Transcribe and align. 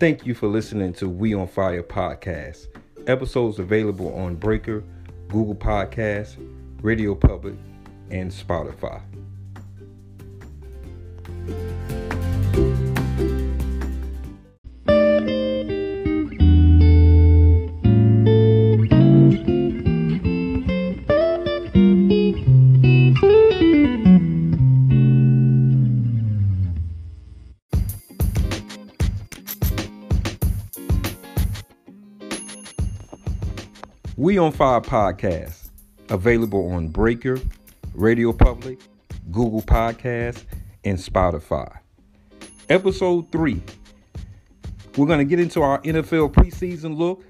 Thank 0.00 0.24
you 0.24 0.32
for 0.32 0.46
listening 0.46 0.94
to 0.94 1.10
We 1.10 1.34
on 1.34 1.46
Fire 1.46 1.82
podcast. 1.82 2.68
Episodes 3.06 3.58
available 3.58 4.14
on 4.14 4.34
Breaker, 4.34 4.82
Google 5.28 5.54
Podcasts, 5.54 6.38
Radio 6.80 7.14
Public, 7.14 7.54
and 8.10 8.30
Spotify. 8.30 9.02
On 34.40 34.52
Fire 34.52 34.80
podcast, 34.80 35.68
available 36.08 36.72
on 36.72 36.88
Breaker, 36.88 37.38
Radio 37.94 38.32
Public, 38.32 38.78
Google 39.30 39.60
Podcasts, 39.60 40.44
and 40.82 40.96
Spotify. 40.98 41.78
Episode 42.70 43.30
three. 43.30 43.62
We're 44.96 45.06
going 45.06 45.18
to 45.18 45.26
get 45.26 45.40
into 45.40 45.60
our 45.60 45.80
NFL 45.82 46.32
preseason 46.32 46.96
look. 46.96 47.22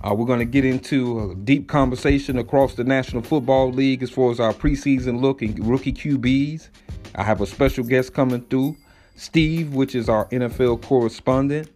Uh, 0.00 0.14
we're 0.14 0.26
going 0.26 0.38
to 0.38 0.44
get 0.44 0.64
into 0.64 1.32
a 1.32 1.34
deep 1.34 1.66
conversation 1.66 2.38
across 2.38 2.74
the 2.74 2.84
National 2.84 3.20
Football 3.20 3.72
League 3.72 4.04
as 4.04 4.10
far 4.10 4.30
as 4.30 4.38
our 4.38 4.54
preseason 4.54 5.20
look 5.20 5.42
and 5.42 5.66
rookie 5.66 5.92
QBs. 5.92 6.68
I 7.16 7.24
have 7.24 7.40
a 7.40 7.46
special 7.46 7.82
guest 7.82 8.14
coming 8.14 8.42
through, 8.42 8.76
Steve, 9.16 9.74
which 9.74 9.96
is 9.96 10.08
our 10.08 10.26
NFL 10.28 10.82
correspondent. 10.82 11.68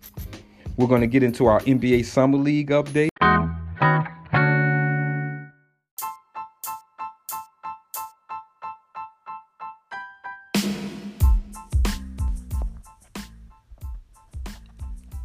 We're 0.77 0.87
going 0.87 1.01
to 1.01 1.09
get 1.09 1.25
into 1.25 1.47
our 1.47 1.61
NBA 1.63 2.05
Summer 2.05 2.39
League 2.39 2.71
update. 2.71 3.12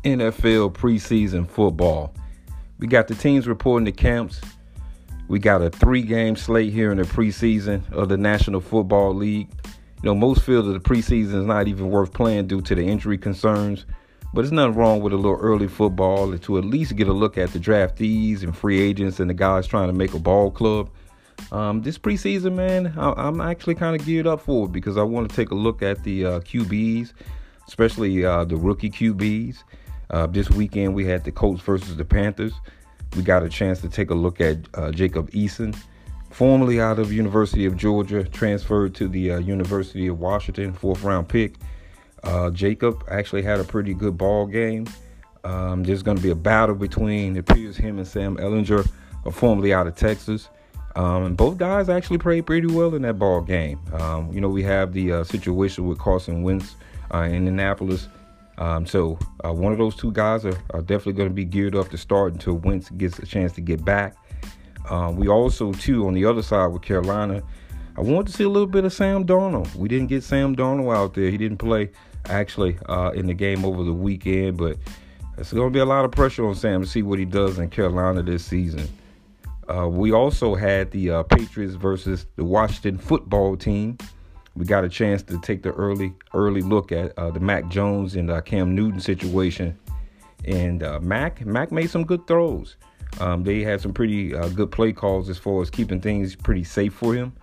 NFL 0.07 0.71
preseason 0.71 1.45
football. 1.45 2.13
We 2.79 2.87
got 2.87 3.09
the 3.09 3.15
teams 3.15 3.45
reporting 3.45 3.85
to 3.85 3.91
camps. 3.91 4.39
We 5.27 5.37
got 5.37 5.61
a 5.61 5.69
three 5.69 6.01
game 6.01 6.37
slate 6.37 6.71
here 6.71 6.91
in 6.91 6.97
the 6.97 7.03
preseason 7.03 7.91
of 7.91 8.07
the 8.07 8.15
National 8.15 8.61
Football 8.61 9.15
League. 9.15 9.49
You 9.65 10.03
know, 10.03 10.15
most 10.15 10.43
feel 10.43 10.63
that 10.63 10.71
the 10.71 10.79
preseason 10.79 11.33
is 11.33 11.45
not 11.45 11.67
even 11.67 11.89
worth 11.89 12.13
playing 12.13 12.47
due 12.47 12.61
to 12.61 12.73
the 12.73 12.83
injury 12.85 13.17
concerns, 13.17 13.85
but 14.33 14.45
it's 14.45 14.53
nothing 14.53 14.75
wrong 14.75 15.01
with 15.01 15.11
a 15.11 15.17
little 15.17 15.39
early 15.41 15.67
football 15.67 16.37
to 16.37 16.57
at 16.57 16.63
least 16.63 16.95
get 16.95 17.09
a 17.09 17.13
look 17.13 17.37
at 17.37 17.51
the 17.51 17.59
draftees 17.59 18.43
and 18.43 18.55
free 18.55 18.79
agents 18.79 19.19
and 19.19 19.29
the 19.29 19.33
guys 19.33 19.67
trying 19.67 19.87
to 19.87 19.93
make 19.93 20.13
a 20.13 20.19
ball 20.19 20.51
club. 20.51 20.89
Um, 21.51 21.81
this 21.81 21.97
preseason, 21.97 22.53
man, 22.53 22.93
I, 22.97 23.27
am 23.27 23.41
actually 23.41 23.75
kind 23.75 23.99
of 23.99 24.05
geared 24.05 24.27
up 24.27 24.39
for 24.39 24.67
it 24.67 24.71
because 24.71 24.95
I 24.95 25.03
want 25.03 25.29
to 25.29 25.35
take 25.35 25.51
a 25.51 25.55
look 25.55 25.81
at 25.81 26.03
the 26.05 26.25
uh, 26.25 26.39
QBs, 26.39 27.11
especially 27.67 28.23
uh, 28.23 28.45
the 28.45 28.55
rookie 28.55 28.89
QBs. 28.89 29.63
Uh, 30.09 30.27
this 30.27 30.49
weekend 30.49 30.93
we 30.93 31.05
had 31.05 31.23
the 31.23 31.31
Colts 31.31 31.61
versus 31.61 31.95
the 31.97 32.05
Panthers. 32.05 32.53
We 33.15 33.23
got 33.23 33.43
a 33.43 33.49
chance 33.49 33.81
to 33.81 33.89
take 33.89 34.09
a 34.09 34.15
look 34.15 34.41
at 34.41 34.57
uh, 34.73 34.91
Jacob 34.91 35.31
Eason, 35.31 35.75
formerly 36.29 36.81
out 36.81 36.99
of 36.99 37.11
University 37.11 37.65
of 37.65 37.77
Georgia, 37.77 38.23
transferred 38.23 38.95
to 38.95 39.07
the 39.07 39.33
uh, 39.33 39.39
University 39.39 40.07
of 40.07 40.19
Washington, 40.19 40.73
fourth 40.73 41.03
round 41.03 41.27
pick. 41.27 41.55
Uh, 42.23 42.49
Jacob 42.51 43.03
actually 43.09 43.41
had 43.41 43.59
a 43.59 43.63
pretty 43.63 43.93
good 43.93 44.17
ball 44.17 44.45
game. 44.45 44.85
Um, 45.43 45.83
there's 45.83 46.03
going 46.03 46.17
to 46.17 46.23
be 46.23 46.31
a 46.31 46.35
battle 46.35 46.75
between 46.75 47.35
it 47.35 47.39
appears 47.39 47.77
him 47.77 47.97
and 47.97 48.07
Sam 48.07 48.35
Ehlinger, 48.37 48.89
uh, 49.25 49.31
formerly 49.31 49.73
out 49.73 49.87
of 49.87 49.95
Texas. 49.95 50.49
Um, 50.95 51.23
and 51.23 51.37
both 51.37 51.57
guys 51.57 51.89
actually 51.89 52.17
played 52.17 52.47
pretty 52.47 52.67
well 52.67 52.95
in 52.95 53.03
that 53.03 53.19
ball 53.19 53.41
game. 53.41 53.79
Um, 53.93 54.33
you 54.33 54.41
know, 54.41 54.49
we 54.49 54.63
have 54.63 54.93
the 54.93 55.11
uh, 55.11 55.23
situation 55.23 55.85
with 55.85 55.99
Carson 55.99 56.41
Wentz 56.41 56.75
in 57.13 57.35
Indianapolis 57.35 58.07
um, 58.57 58.85
so 58.85 59.19
uh, 59.45 59.53
one 59.53 59.71
of 59.71 59.77
those 59.77 59.95
two 59.95 60.11
guys 60.11 60.45
are, 60.45 60.57
are 60.71 60.81
definitely 60.81 61.13
going 61.13 61.29
to 61.29 61.35
be 61.35 61.45
geared 61.45 61.75
up 61.75 61.89
to 61.89 61.97
start 61.97 62.33
until 62.33 62.55
Wentz 62.55 62.89
gets 62.91 63.19
a 63.19 63.25
chance 63.25 63.53
to 63.53 63.61
get 63.61 63.83
back. 63.85 64.15
Um, 64.89 65.15
we 65.15 65.27
also, 65.27 65.73
too, 65.73 66.07
on 66.07 66.13
the 66.13 66.25
other 66.25 66.41
side 66.41 66.67
with 66.67 66.81
Carolina, 66.81 67.43
I 67.97 68.01
wanted 68.01 68.27
to 68.27 68.33
see 68.33 68.43
a 68.43 68.49
little 68.49 68.67
bit 68.67 68.85
of 68.85 68.93
Sam 68.93 69.25
Darnold. 69.25 69.73
We 69.75 69.87
didn't 69.87 70.07
get 70.07 70.23
Sam 70.23 70.55
Darnold 70.55 70.95
out 70.95 71.13
there. 71.13 71.29
He 71.29 71.37
didn't 71.37 71.57
play 71.57 71.89
actually 72.25 72.77
uh, 72.87 73.11
in 73.11 73.27
the 73.27 73.33
game 73.33 73.65
over 73.65 73.83
the 73.83 73.93
weekend, 73.93 74.57
but 74.57 74.77
it's 75.37 75.53
going 75.53 75.67
to 75.67 75.73
be 75.73 75.79
a 75.79 75.85
lot 75.85 76.05
of 76.05 76.11
pressure 76.11 76.47
on 76.47 76.55
Sam 76.55 76.81
to 76.81 76.87
see 76.87 77.01
what 77.01 77.19
he 77.19 77.25
does 77.25 77.59
in 77.59 77.69
Carolina 77.69 78.23
this 78.23 78.45
season. 78.45 78.87
Uh, 79.67 79.87
we 79.87 80.13
also 80.13 80.55
had 80.55 80.89
the 80.91 81.11
uh, 81.11 81.23
Patriots 81.23 81.75
versus 81.75 82.25
the 82.37 82.43
Washington 82.43 82.97
football 82.97 83.57
team 83.57 83.97
we 84.57 84.65
got 84.65 84.83
a 84.83 84.89
chance 84.89 85.21
to 85.23 85.39
take 85.39 85.61
the 85.61 85.71
early 85.73 86.13
early 86.33 86.61
look 86.61 86.91
at 86.91 87.17
uh, 87.17 87.29
the 87.29 87.39
Mac 87.39 87.67
Jones 87.69 88.15
and 88.15 88.31
uh, 88.31 88.41
Cam 88.41 88.73
Newton 88.73 88.99
situation. 88.99 89.77
And 90.45 90.83
uh, 90.83 90.99
Mac 90.99 91.45
Mac 91.45 91.71
made 91.71 91.89
some 91.89 92.03
good 92.03 92.25
throws. 92.27 92.75
Um, 93.19 93.43
they 93.43 93.61
had 93.61 93.81
some 93.81 93.93
pretty 93.93 94.35
uh, 94.35 94.49
good 94.49 94.71
play 94.71 94.91
calls 94.91 95.29
as 95.29 95.37
far 95.37 95.61
as 95.61 95.69
keeping 95.69 96.01
things 96.01 96.35
pretty 96.35 96.63
safe 96.63 96.93
for 96.93 97.13
him. 97.13 97.33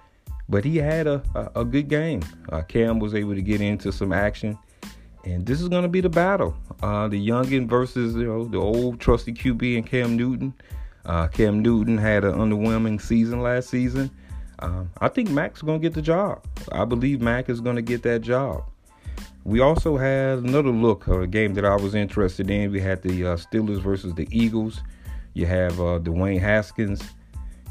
But 0.49 0.65
he 0.65 0.77
had 0.77 1.07
a, 1.07 1.23
a, 1.35 1.61
a 1.61 1.65
good 1.65 1.89
game. 1.89 2.23
Uh, 2.51 2.63
Cam 2.63 2.99
was 2.99 3.15
able 3.15 3.35
to 3.35 3.43
get 3.43 3.61
into 3.61 3.93
some 3.93 4.13
action. 4.13 4.59
And 5.25 5.47
this 5.47 5.63
is 5.63 5.69
going 5.69 5.85
to 5.85 5.89
be 5.89 6.03
the 6.03 6.11
battle. 6.11 6.55
Uh, 6.83 7.09
the 7.09 7.29
youngin 7.29 7.67
versus 7.67 8.15
you 8.15 8.27
know 8.27 8.45
the 8.45 8.59
old 8.59 9.01
trusty 9.01 9.33
QB 9.33 9.77
and 9.79 9.87
Cam 9.87 10.17
Newton. 10.17 10.53
Cam 11.33 11.63
Newton 11.63 11.97
had 11.97 12.25
an 12.25 12.35
underwhelming 12.35 13.01
season 13.01 13.41
last 13.41 13.71
season. 13.71 14.11
Um, 14.61 14.91
I 15.01 15.09
think 15.09 15.31
Mac's 15.31 15.63
going 15.63 15.81
to 15.81 15.83
get 15.83 15.95
the 15.95 16.03
job. 16.03 16.45
I 16.73 16.85
believe 16.85 17.21
Mac 17.21 17.49
is 17.49 17.61
going 17.61 17.77
to 17.77 17.83
get 17.83 18.03
that 18.05 18.21
job. 18.21 18.65
We 19.45 19.61
also 19.61 19.97
had 19.97 20.39
another 20.39 20.71
look, 20.71 21.07
a 21.07 21.27
game 21.27 21.55
that 21.55 21.65
I 21.65 21.77
was 21.77 21.95
interested 21.95 22.51
in. 22.51 22.71
We 22.73 22.81
had 22.81 23.03
the 23.03 23.27
uh, 23.27 23.37
Steelers 23.37 23.81
versus 23.81 24.15
the 24.15 24.27
Eagles. 24.31 24.81
You 25.35 25.47
have 25.47 25.79
uh, 25.81 25.99
Dwayne 25.99 26.41
Haskins. 26.41 27.03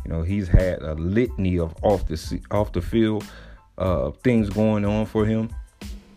You 0.06 0.12
know 0.12 0.22
he's 0.22 0.48
had 0.50 0.82
a 0.82 0.94
litany 0.96 1.58
of 1.58 1.74
off 1.82 2.06
the 2.08 2.42
off 2.52 2.74
the 2.74 2.82
field 2.82 3.26
uh, 3.78 4.12
things 4.24 4.50
going 4.50 4.86
on 4.86 5.06
for 5.06 5.26
him. 5.26 5.50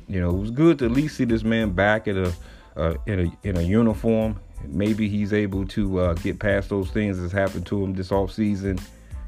You 0.09 0.21
know 0.21 0.31
it 0.31 0.41
was 0.41 0.51
good 0.51 0.81
to 0.81 0.87
at 0.87 0.91
least 0.91 1.17
see 1.17 1.25
this 1.25 1.45
man 1.45 1.71
back 1.71 2.09
at 2.09 2.17
a 2.17 2.35
uh, 2.77 2.95
in 3.07 3.21
a 3.21 3.49
in 3.49 3.57
a 3.57 3.63
uniform. 3.63 4.41
Maybe 4.67 5.09
he's 5.09 5.33
able 5.33 5.67
to 5.69 6.01
uh, 6.01 6.15
get 6.15 6.41
past 6.41 6.69
those 6.69 6.91
things 6.91 7.21
that's 7.21 7.33
happened 7.33 7.67
to 7.67 7.83
him 7.83 7.95
this 7.95 8.11
off 8.11 8.33
season 8.33 8.81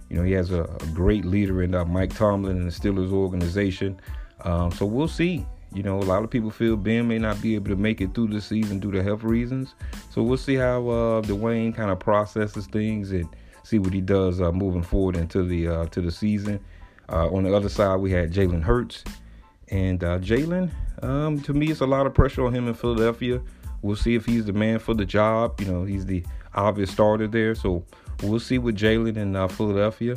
you 0.08 0.16
know, 0.16 0.22
he 0.22 0.32
has 0.32 0.50
a, 0.50 0.62
a 0.62 0.86
great 0.94 1.24
leader 1.24 1.62
in 1.62 1.74
uh, 1.74 1.84
Mike 1.84 2.14
Tomlin 2.14 2.56
and 2.56 2.70
the 2.70 2.74
Steelers 2.74 3.12
organization. 3.12 4.00
Um, 4.44 4.70
so 4.72 4.86
we'll 4.86 5.08
see. 5.08 5.46
You 5.74 5.82
know, 5.82 5.98
a 5.98 6.04
lot 6.04 6.24
of 6.24 6.30
people 6.30 6.50
feel 6.50 6.76
Ben 6.76 7.06
may 7.06 7.18
not 7.18 7.42
be 7.42 7.54
able 7.54 7.68
to 7.68 7.76
make 7.76 8.00
it 8.00 8.14
through 8.14 8.28
the 8.28 8.40
season 8.40 8.80
due 8.80 8.90
to 8.92 9.02
health 9.02 9.22
reasons. 9.22 9.74
So 10.10 10.22
we'll 10.22 10.38
see 10.38 10.54
how 10.54 10.88
uh, 10.88 11.22
Dwayne 11.22 11.74
kind 11.74 11.90
of 11.90 11.98
processes 11.98 12.66
things 12.66 13.10
and 13.10 13.28
see 13.64 13.78
what 13.78 13.92
he 13.92 14.00
does 14.00 14.40
uh, 14.40 14.50
moving 14.50 14.82
forward 14.82 15.16
into 15.16 15.42
the 15.42 15.68
uh, 15.68 15.86
to 15.86 16.00
the 16.00 16.10
season. 16.10 16.58
Uh, 17.10 17.28
on 17.28 17.44
the 17.44 17.54
other 17.54 17.68
side, 17.68 17.96
we 17.96 18.10
had 18.10 18.32
Jalen 18.32 18.62
Hurts, 18.62 19.04
and 19.68 20.02
uh, 20.02 20.18
Jalen. 20.18 20.70
Um, 21.02 21.40
to 21.42 21.52
me, 21.52 21.70
it's 21.70 21.80
a 21.80 21.86
lot 21.86 22.06
of 22.06 22.14
pressure 22.14 22.46
on 22.46 22.54
him 22.54 22.66
in 22.66 22.74
Philadelphia. 22.74 23.40
We'll 23.82 23.96
see 23.96 24.14
if 24.14 24.24
he's 24.24 24.46
the 24.46 24.52
man 24.52 24.78
for 24.78 24.94
the 24.94 25.04
job. 25.04 25.60
You 25.60 25.66
know, 25.66 25.84
he's 25.84 26.06
the 26.06 26.24
obvious 26.54 26.90
starter 26.90 27.28
there. 27.28 27.54
So 27.54 27.84
We'll 28.22 28.40
see 28.40 28.58
with 28.58 28.76
Jalen 28.76 29.16
in 29.16 29.36
uh, 29.36 29.48
Philadelphia. 29.48 30.16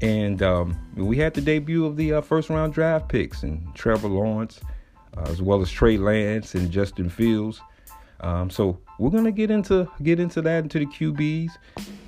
And 0.00 0.42
um, 0.42 0.76
we 0.96 1.16
had 1.18 1.34
the 1.34 1.40
debut 1.40 1.84
of 1.84 1.96
the 1.96 2.14
uh, 2.14 2.20
first 2.20 2.50
round 2.50 2.72
draft 2.72 3.08
picks 3.08 3.42
and 3.42 3.62
Trevor 3.74 4.08
Lawrence, 4.08 4.60
uh, 5.16 5.22
as 5.22 5.42
well 5.42 5.60
as 5.60 5.70
Trey 5.70 5.96
Lance 5.96 6.54
and 6.54 6.70
Justin 6.70 7.08
Fields. 7.08 7.60
Um, 8.22 8.50
so 8.50 8.78
we're 8.98 9.10
gonna 9.10 9.32
get 9.32 9.50
into 9.50 9.88
get 10.02 10.20
into 10.20 10.42
that 10.42 10.62
into 10.64 10.78
the 10.78 10.86
QBs. 10.86 11.50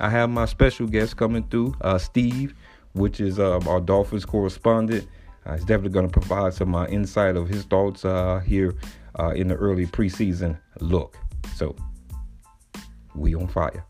I 0.00 0.08
have 0.08 0.30
my 0.30 0.44
special 0.44 0.86
guest 0.86 1.16
coming 1.16 1.42
through, 1.48 1.74
uh, 1.80 1.98
Steve, 1.98 2.54
which 2.92 3.20
is 3.20 3.38
uh, 3.38 3.58
our 3.68 3.80
Dolphins 3.80 4.24
correspondent. 4.24 5.06
Uh, 5.44 5.54
he's 5.54 5.64
definitely 5.64 5.90
gonna 5.90 6.08
provide 6.08 6.54
some 6.54 6.74
uh, 6.74 6.86
insight 6.86 7.36
of 7.36 7.48
his 7.48 7.64
thoughts 7.64 8.04
uh, 8.04 8.40
here 8.46 8.74
in 9.34 9.48
the 9.48 9.54
early 9.54 9.86
preseason 9.86 10.58
look. 10.80 11.16
So 11.54 11.74
we 13.14 13.34
on 13.34 13.48
fire. 13.48 13.84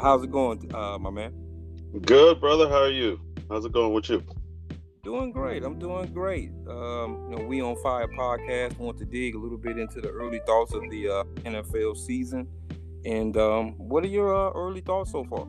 How's 0.00 0.22
it 0.22 0.30
going, 0.30 0.72
uh, 0.74 0.98
my 0.98 1.10
man? 1.10 1.32
Good, 2.02 2.40
brother. 2.40 2.68
How 2.68 2.82
are 2.82 2.90
you? 2.90 3.20
How's 3.50 3.64
it 3.64 3.72
going 3.72 3.92
with 3.92 4.08
you? 4.08 4.22
Doing 5.02 5.32
great. 5.32 5.64
I'm 5.64 5.78
doing 5.78 6.12
great. 6.12 6.50
Um, 6.68 7.28
you 7.30 7.36
know, 7.36 7.44
we 7.46 7.60
on 7.62 7.76
Fire 7.82 8.06
podcast 8.08 8.78
want 8.78 8.98
to 8.98 9.04
dig 9.04 9.34
a 9.34 9.38
little 9.38 9.58
bit 9.58 9.78
into 9.78 10.00
the 10.00 10.10
early 10.10 10.40
thoughts 10.46 10.74
of 10.74 10.82
the 10.90 11.08
uh, 11.08 11.24
NFL 11.44 11.96
season. 11.96 12.46
And 13.04 13.36
um, 13.36 13.72
what 13.78 14.04
are 14.04 14.08
your 14.08 14.34
uh, 14.34 14.52
early 14.52 14.80
thoughts 14.82 15.12
so 15.12 15.24
far? 15.24 15.46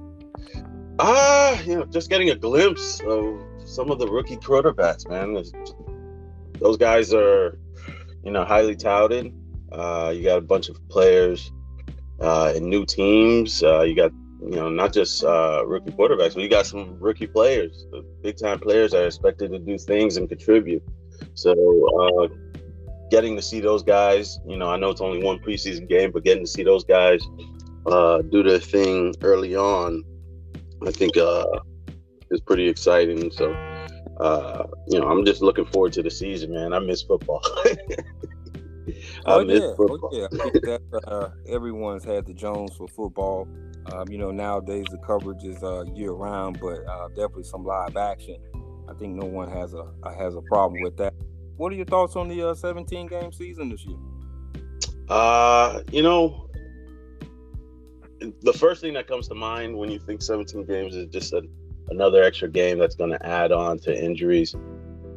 Ah, 1.00 1.58
uh, 1.58 1.62
you 1.64 1.76
know, 1.76 1.86
just 1.86 2.10
getting 2.10 2.30
a 2.30 2.36
glimpse 2.36 3.02
of 3.02 3.42
some 3.66 3.92
of 3.92 4.00
the 4.00 4.08
rookie 4.08 4.38
quarterbacks, 4.38 5.08
man. 5.10 5.44
Those 6.60 6.78
guys 6.78 7.14
are, 7.14 7.60
you 8.24 8.32
know, 8.32 8.46
highly 8.46 8.76
touted. 8.76 9.34
Uh, 9.72 10.14
you 10.16 10.24
got 10.24 10.38
a 10.38 10.42
bunch 10.42 10.70
of 10.70 10.78
players 10.90 11.52
uh, 12.20 12.54
in 12.56 12.70
new 12.70 12.86
teams. 12.86 13.64
Uh, 13.64 13.82
you 13.82 13.96
got 13.96 14.12
you 14.42 14.56
know, 14.56 14.70
not 14.70 14.92
just 14.92 15.24
uh, 15.24 15.64
rookie 15.66 15.92
quarterbacks, 15.92 16.34
but 16.34 16.38
you 16.38 16.50
got 16.50 16.66
some 16.66 16.98
rookie 17.00 17.28
players, 17.28 17.86
big 18.24 18.38
time 18.38 18.60
players 18.60 18.92
that 18.92 19.04
are 19.04 19.08
expected 19.08 19.52
to 19.52 19.60
do 19.60 19.78
things 19.78 20.18
and 20.18 20.28
contribute. 20.28 20.84
So, 21.36 21.54
uh, 22.02 22.28
getting 23.12 23.36
to 23.36 23.42
see 23.42 23.60
those 23.60 23.84
guys, 23.84 24.40
you 24.48 24.58
know, 24.58 24.70
I 24.70 24.78
know 24.78 24.90
it's 24.90 25.02
only 25.02 25.24
one 25.24 25.38
preseason 25.40 25.88
game, 25.88 26.12
but 26.12 26.24
getting 26.24 26.44
to 26.44 26.50
see 26.50 26.64
those 26.64 26.84
guys 26.84 27.22
uh, 27.86 28.22
do 28.24 28.42
their 28.42 28.58
thing 28.58 29.14
early 29.22 29.56
on, 29.56 30.04
I 30.88 30.92
think 30.92 31.18
uh, 31.18 31.46
is 32.32 32.42
pretty 32.42 32.68
exciting. 32.68 33.30
So, 33.32 33.54
uh, 34.20 34.64
you 34.88 35.00
know, 35.00 35.08
I'm 35.08 35.24
just 35.24 35.42
looking 35.42 35.66
forward 35.66 35.94
to 35.94 36.02
the 36.02 36.10
season, 36.10 36.54
man. 36.54 36.74
I 36.74 36.80
miss 36.80 37.04
football. 37.04 37.42
oh, 39.26 39.42
yeah. 39.42 39.60
oh 39.78 40.10
yeah, 40.12 40.28
I 40.32 40.50
think 40.50 40.66
that 40.66 40.82
uh, 41.06 41.30
everyone's 41.48 42.04
had 42.04 42.26
the 42.26 42.34
Jones 42.34 42.76
for 42.76 42.88
football. 42.88 43.48
Um, 43.88 44.08
you 44.10 44.18
know, 44.18 44.32
nowadays 44.32 44.86
the 44.92 44.98
coverage 44.98 45.44
is 45.44 45.62
uh, 45.64 45.86
year 45.94 46.12
round, 46.12 46.60
but 46.60 46.86
uh, 46.88 47.08
definitely 47.10 47.44
some 47.44 47.66
live 47.66 47.98
action. 47.98 48.38
I 48.88 48.94
think 48.94 49.16
no 49.16 49.26
one 49.26 49.50
has 49.50 49.74
a 49.74 49.88
uh, 50.04 50.14
has 50.18 50.36
a 50.36 50.42
problem 50.42 50.82
with 50.82 50.98
that. 50.98 51.14
What 51.58 51.72
are 51.72 51.76
your 51.76 51.86
thoughts 51.86 52.16
on 52.16 52.28
the 52.28 52.50
uh, 52.50 52.54
17 52.54 53.08
game 53.08 53.32
season 53.32 53.70
this 53.70 53.86
year? 53.86 53.98
Uh, 55.10 55.82
you 55.92 56.02
know, 56.02 56.50
the 58.42 58.54
first 58.54 58.82
thing 58.82 58.94
that 58.94 59.08
comes 59.08 59.28
to 59.28 59.36
mind 59.36 59.76
when 59.78 59.90
you 59.90 60.00
think 60.00 60.22
17 60.22 60.66
games 60.66 60.96
is 60.96 61.08
just 61.08 61.34
a, 61.34 61.42
another 61.90 62.24
extra 62.24 62.50
game 62.50 62.80
that's 62.80 62.96
going 62.96 63.12
to 63.12 63.26
add 63.26 63.52
on 63.52 63.80
to 63.80 64.04
injuries. 64.04 64.56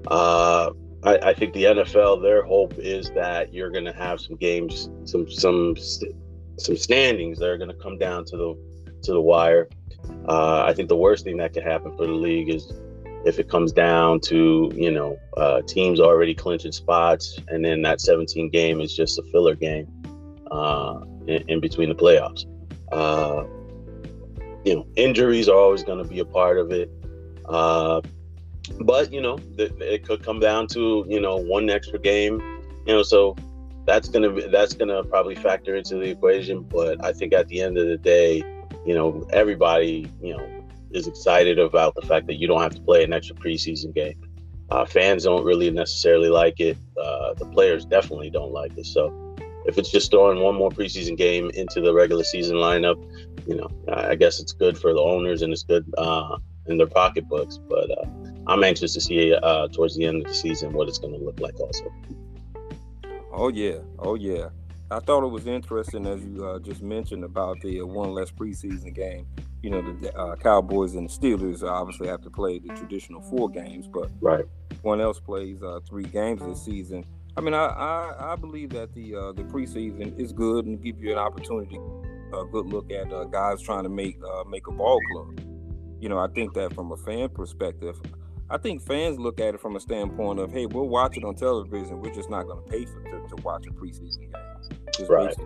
Uh, 0.09 0.71
I, 1.03 1.19
I, 1.19 1.35
think 1.35 1.55
the 1.55 1.65
NFL, 1.65 2.23
their 2.23 2.45
hope 2.45 2.75
is 2.79 3.11
that 3.13 3.53
you're 3.53 3.71
going 3.71 3.85
to 3.85 3.93
have 3.93 4.21
some 4.21 4.37
games, 4.37 4.91
some 5.05 5.31
some 5.31 5.77
some 6.59 6.77
standings 6.77 7.39
that 7.39 7.49
are 7.49 7.59
going 7.59 7.71
to 7.71 7.77
come 7.77 7.99
down 7.99 8.25
to 8.27 8.37
the 8.37 8.99
to 9.03 9.13
the 9.13 9.21
wire. 9.21 9.69
Uh, 10.29 10.65
I 10.67 10.73
think 10.73 10.89
the 10.89 10.97
worst 10.97 11.25
thing 11.25 11.37
that 11.39 11.53
could 11.53 11.63
happen 11.63 11.97
for 11.97 12.07
the 12.07 12.13
league 12.13 12.49
is 12.49 12.73
if 13.25 13.39
it 13.39 13.49
comes 13.49 13.73
down 13.73 14.21
to 14.21 14.71
you 14.75 14.91
know 14.91 15.19
uh, 15.37 15.63
teams 15.63 16.01
already 16.01 16.35
clinching 16.35 16.73
spots, 16.73 17.39
and 17.49 17.65
then 17.65 17.83
that 17.83 18.01
17 18.01 18.51
game 18.51 18.81
is 18.81 18.95
just 18.95 19.19
a 19.19 19.23
filler 19.33 19.55
game 19.55 19.87
uh, 20.51 21.01
in, 21.27 21.43
in, 21.49 21.61
between 21.61 21.89
the 21.89 21.95
playoffs. 21.95 22.45
Uh, 22.93 23.45
you 24.65 24.77
know, 24.77 24.87
injuries 24.97 25.49
are 25.49 25.59
always 25.59 25.83
going 25.83 26.03
to 26.03 26.09
be 26.09 26.21
a 26.21 26.25
part 26.25 26.59
of 26.59 26.71
it, 26.71 26.91
uh, 27.47 28.01
but 28.81 29.13
you 29.13 29.21
know, 29.21 29.39
th- 29.57 29.73
it 29.81 30.07
could 30.07 30.23
come 30.23 30.41
down 30.41 30.67
to 30.69 31.05
you 31.09 31.21
know 31.21 31.37
one 31.37 31.69
extra 31.71 31.99
game. 31.99 32.41
You 32.87 32.95
know, 32.95 33.03
so 33.03 33.37
that's 33.87 34.09
gonna 34.09 34.31
be 34.31 34.47
that's 34.49 34.75
gonna 34.75 35.05
probably 35.05 35.35
factor 35.35 35.77
into 35.77 35.97
the 35.97 36.11
equation. 36.11 36.63
But 36.63 37.05
I 37.05 37.13
think 37.13 37.33
at 37.33 37.49
the 37.49 37.61
end 37.61 37.79
of 37.79 37.87
the 37.87 37.99
day, 37.99 38.39
you 38.85 38.95
know, 38.95 39.27
everybody, 39.31 40.11
you 40.23 40.37
know, 40.37 40.65
is 40.91 41.07
excited 41.07 41.59
about 41.59 41.95
the 41.95 42.03
fact 42.03 42.27
that 42.29 42.37
you 42.37 42.47
don't 42.47 42.63
have 42.63 42.75
to 42.75 42.81
play 42.81 43.05
an 43.05 43.13
extra 43.13 43.37
preseason 43.37 43.95
game. 43.95 44.21
Uh, 44.71 44.85
fans 44.87 45.25
don't 45.25 45.45
really 45.45 45.71
necessarily 45.71 46.29
like 46.29 46.59
it. 46.61 46.79
Uh, 47.01 47.35
the 47.35 47.47
players 47.47 47.85
definitely 47.85 48.31
don't 48.31 48.53
like 48.53 48.77
it. 48.79 48.87
So 48.87 49.37
if 49.67 49.79
it's 49.79 49.91
just 49.91 50.11
throwing 50.11 50.41
one 50.41 50.55
more 50.55 50.71
preseason 50.71 51.17
game 51.17 51.51
into 51.55 51.81
the 51.81 51.93
regular 51.93 52.25
season 52.25 52.57
lineup, 52.57 52.97
you 53.47 53.57
know, 53.57 53.69
I 53.93 54.15
guess 54.15 54.41
it's 54.41 54.53
good 54.53 54.79
for 54.79 54.93
the 54.93 55.01
owners 55.01 55.43
and 55.43 55.53
it's 55.53 55.65
good 55.65 55.85
uh, 55.99 56.39
in 56.67 56.79
their 56.79 56.87
pocketbooks. 56.87 57.59
But 57.69 57.91
uh, 57.91 58.07
I'm 58.47 58.65
anxious 58.65 58.95
to 58.95 59.01
see 59.01 59.35
uh, 59.35 59.69
towards 59.69 59.97
the 59.97 60.07
end 60.07 60.23
of 60.23 60.29
the 60.29 60.35
season 60.35 60.73
what 60.73 60.89
it's 60.89 60.99
going 60.99 61.19
to 61.19 61.25
look 61.25 61.41
like 61.41 61.59
also. 61.61 61.93
Oh 63.37 63.49
yeah, 63.49 63.79
oh 63.99 64.15
yeah. 64.15 64.49
I 64.93 65.01
thought 65.01 65.25
it 65.25 65.29
was 65.29 65.49
interesting 65.49 66.07
as 66.07 66.23
you 66.25 66.47
uh, 66.47 66.61
just 66.61 66.83
mentioned 66.83 67.25
about 67.25 67.61
the 67.63 67.81
uh, 67.81 67.87
one 67.87 68.13
less 68.13 68.31
preseason 68.31 68.95
game. 68.95 69.27
You 69.61 69.71
know, 69.71 69.83
the 69.83 70.17
uh, 70.17 70.37
Cowboys 70.37 70.95
and 70.95 71.09
the 71.09 71.13
Steelers 71.13 71.69
obviously 71.69 72.07
have 72.07 72.21
to 72.23 72.31
play 72.31 72.61
the 72.61 72.69
traditional 72.75 73.23
four 73.23 73.49
games, 73.49 73.89
but 73.89 74.09
right. 74.21 74.45
one 74.83 75.01
else 75.01 75.19
plays 75.19 75.63
uh, 75.63 75.81
three 75.89 76.05
games 76.05 76.43
this 76.43 76.65
season. 76.65 77.05
I 77.37 77.41
mean, 77.41 77.55
I 77.55 77.65
I, 77.67 78.33
I 78.33 78.37
believe 78.37 78.71
that 78.71 78.95
the 78.95 79.17
uh, 79.17 79.33
the 79.33 79.43
preseason 79.43 80.17
is 80.21 80.33
good 80.33 80.67
and 80.67 80.81
give 80.81 81.01
you 81.01 81.11
an 81.11 81.19
opportunity, 81.19 81.81
a 82.33 82.45
good 82.45 82.67
look 82.67 82.93
at 82.93 83.13
uh, 83.13 83.25
guys 83.25 83.61
trying 83.63 83.83
to 83.83 83.89
make 83.89 84.17
make 84.49 84.69
a 84.69 84.73
ball 84.73 85.01
club. 85.13 85.41
You 85.99 86.09
know, 86.09 86.19
I 86.19 86.29
think 86.29 86.55
that 86.55 86.73
from 86.73 86.93
a 86.93 86.97
fan 86.99 87.31
perspective, 87.31 88.01
I 88.51 88.59
think 88.59 88.83
fans 88.83 89.19
look 89.19 89.41
at 89.41 89.55
it 89.55 89.61
from 89.61 89.77
a 89.77 89.81
standpoint 89.81 90.39
of, 90.39 90.53
hey, 90.53 90.67
we'll 90.67 90.89
watch 90.89 91.17
it 91.17 91.25
on 91.25 91.35
television. 91.35 92.01
We're 92.01 92.15
just 92.15 92.29
not 92.29 92.47
going 92.47 92.63
to 92.63 92.71
pay 92.71 92.85
for 92.85 93.03
to, 93.03 93.37
to 93.37 93.43
watch 93.43 93.67
a 93.67 93.71
preseason 93.71 94.21
game, 94.21 94.33
just 94.97 95.11
right. 95.11 95.29
based 95.29 95.41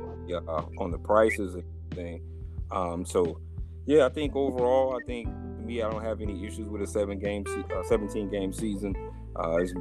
uh, 0.48 0.64
on 0.78 0.90
the 0.90 0.98
prices 0.98 1.54
and 1.54 1.64
thing. 1.94 2.22
Um, 2.70 3.04
so, 3.04 3.40
yeah, 3.86 4.04
I 4.04 4.08
think 4.08 4.34
overall, 4.34 4.98
I 5.00 5.06
think 5.06 5.28
to 5.28 5.62
me, 5.62 5.80
I 5.80 5.90
don't 5.90 6.02
have 6.02 6.20
any 6.20 6.44
issues 6.44 6.68
with 6.68 6.82
a 6.82 6.86
seven 6.86 7.18
game, 7.18 7.44
uh, 7.74 7.82
17 7.84 8.30
game 8.30 8.52
season. 8.52 8.94
Uh, 9.36 9.58
it's 9.58 9.72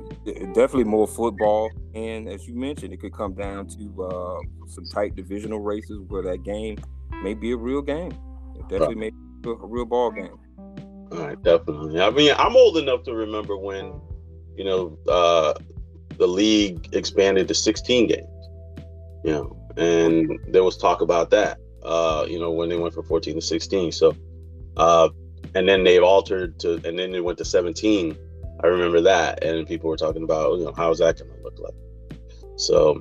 definitely 0.53 0.83
more 0.83 1.07
football, 1.07 1.71
and 1.95 2.29
as 2.29 2.47
you 2.47 2.53
mentioned, 2.53 2.93
it 2.93 2.99
could 2.99 3.13
come 3.13 3.33
down 3.33 3.65
to 3.67 4.03
uh, 4.03 4.39
some 4.67 4.85
tight 4.85 5.15
divisional 5.15 5.59
races 5.59 5.99
where 6.09 6.21
that 6.21 6.43
game 6.43 6.77
may 7.23 7.33
be 7.33 7.51
a 7.51 7.57
real 7.57 7.81
game. 7.81 8.11
It 8.55 8.61
definitely 8.69 8.95
right. 8.95 8.97
may 8.97 9.09
be 9.41 9.49
a 9.49 9.65
real 9.65 9.85
ball 9.85 10.11
game. 10.11 10.37
All 11.11 11.19
right, 11.19 11.41
definitely. 11.41 11.99
I 12.01 12.09
mean, 12.09 12.33
I'm 12.37 12.55
old 12.55 12.77
enough 12.77 13.03
to 13.03 13.13
remember 13.13 13.57
when, 13.57 13.99
you 14.55 14.65
know, 14.65 14.97
uh, 15.07 15.53
the 16.17 16.27
league 16.27 16.89
expanded 16.93 17.47
to 17.47 17.53
16 17.53 18.07
games. 18.07 18.27
You 19.23 19.31
know, 19.31 19.57
and 19.77 20.39
there 20.47 20.63
was 20.63 20.77
talk 20.77 21.01
about 21.01 21.29
that. 21.31 21.59
Uh, 21.83 22.25
you 22.27 22.39
know, 22.39 22.51
when 22.51 22.69
they 22.69 22.77
went 22.77 22.93
from 22.93 23.05
14 23.05 23.35
to 23.35 23.41
16. 23.41 23.91
So, 23.91 24.15
uh, 24.75 25.09
and 25.55 25.67
then 25.67 25.83
they've 25.83 26.03
altered 26.03 26.59
to, 26.59 26.73
and 26.85 26.99
then 26.99 27.11
they 27.11 27.21
went 27.21 27.37
to 27.37 27.45
17. 27.45 28.17
I 28.63 28.67
remember 28.67 29.01
that, 29.01 29.43
and 29.43 29.67
people 29.67 29.89
were 29.89 29.97
talking 29.97 30.23
about, 30.23 30.57
you 30.57 30.65
know, 30.65 30.73
how's 30.75 30.99
that 30.99 31.19
going 31.19 31.31
to 31.31 31.43
look 31.43 31.59
like? 31.59 32.19
So, 32.57 32.99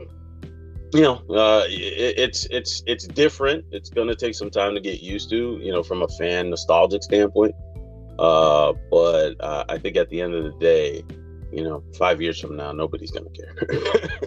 you 0.92 1.00
know, 1.00 1.22
uh, 1.30 1.64
it, 1.66 2.18
it's 2.18 2.46
it's 2.50 2.82
it's 2.86 3.06
different. 3.06 3.64
It's 3.72 3.88
going 3.88 4.08
to 4.08 4.14
take 4.14 4.34
some 4.34 4.50
time 4.50 4.74
to 4.74 4.80
get 4.80 5.02
used 5.02 5.30
to, 5.30 5.58
you 5.62 5.72
know, 5.72 5.82
from 5.82 6.02
a 6.02 6.08
fan 6.08 6.50
nostalgic 6.50 7.02
standpoint. 7.02 7.54
Uh, 8.18 8.72
but 8.90 9.34
uh, 9.40 9.64
I 9.68 9.78
think 9.78 9.96
at 9.96 10.08
the 10.08 10.20
end 10.20 10.34
of 10.34 10.44
the 10.44 10.58
day, 10.58 11.04
you 11.52 11.62
know, 11.62 11.82
five 11.98 12.20
years 12.20 12.40
from 12.40 12.56
now, 12.56 12.72
nobody's 12.72 13.10
gonna 13.10 13.30
care. 13.30 13.54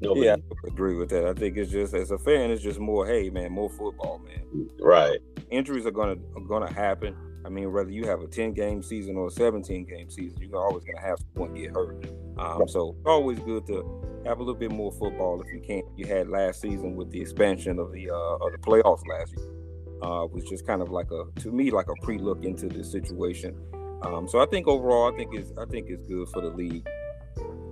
Nobody. 0.00 0.26
Yeah, 0.26 0.36
I 0.36 0.68
agree 0.68 0.94
with 0.94 1.10
that. 1.10 1.26
I 1.26 1.34
think 1.34 1.56
it's 1.58 1.70
just 1.70 1.92
as 1.92 2.10
a 2.10 2.18
fan, 2.18 2.50
it's 2.50 2.62
just 2.62 2.78
more, 2.78 3.06
hey 3.06 3.28
man, 3.28 3.52
more 3.52 3.68
football, 3.68 4.18
man. 4.18 4.68
Right. 4.80 5.18
Injuries 5.50 5.86
are 5.86 5.90
gonna 5.90 6.16
are 6.36 6.44
gonna 6.48 6.72
happen. 6.72 7.16
I 7.44 7.48
mean, 7.48 7.72
whether 7.72 7.90
you 7.90 8.06
have 8.06 8.20
a 8.20 8.26
10 8.26 8.52
game 8.52 8.82
season 8.82 9.16
or 9.16 9.28
a 9.28 9.30
17 9.30 9.86
game 9.86 10.10
season, 10.10 10.38
you're 10.40 10.58
always 10.58 10.84
gonna 10.84 11.06
have 11.06 11.18
someone 11.34 11.54
get 11.54 11.74
hurt. 11.74 12.06
Um, 12.38 12.68
so 12.68 12.94
it's 12.98 13.06
always 13.06 13.38
good 13.40 13.66
to 13.66 14.22
have 14.26 14.38
a 14.38 14.42
little 14.42 14.58
bit 14.58 14.72
more 14.72 14.92
football 14.92 15.40
if 15.42 15.48
you 15.52 15.60
can. 15.60 15.82
You 15.96 16.06
had 16.06 16.28
last 16.28 16.60
season 16.60 16.96
with 16.96 17.10
the 17.10 17.20
expansion 17.20 17.78
of 17.78 17.92
the 17.92 18.10
uh, 18.10 18.14
of 18.14 18.52
the 18.52 18.58
playoffs 18.58 19.06
last 19.06 19.32
year 19.36 19.59
uh, 20.02 20.26
was 20.30 20.44
just 20.44 20.66
kind 20.66 20.82
of 20.82 20.90
like 20.90 21.10
a 21.10 21.24
to 21.40 21.50
me 21.50 21.70
like 21.70 21.88
a 21.88 21.94
pre-look 22.02 22.44
into 22.44 22.68
the 22.68 22.82
situation. 22.84 23.56
Um, 24.02 24.26
so 24.26 24.40
I 24.40 24.46
think 24.46 24.66
overall, 24.66 25.12
I 25.12 25.16
think 25.16 25.34
it's 25.34 25.52
I 25.58 25.66
think 25.66 25.90
it's 25.90 26.06
good 26.06 26.28
for 26.28 26.40
the 26.40 26.48
league. 26.48 26.86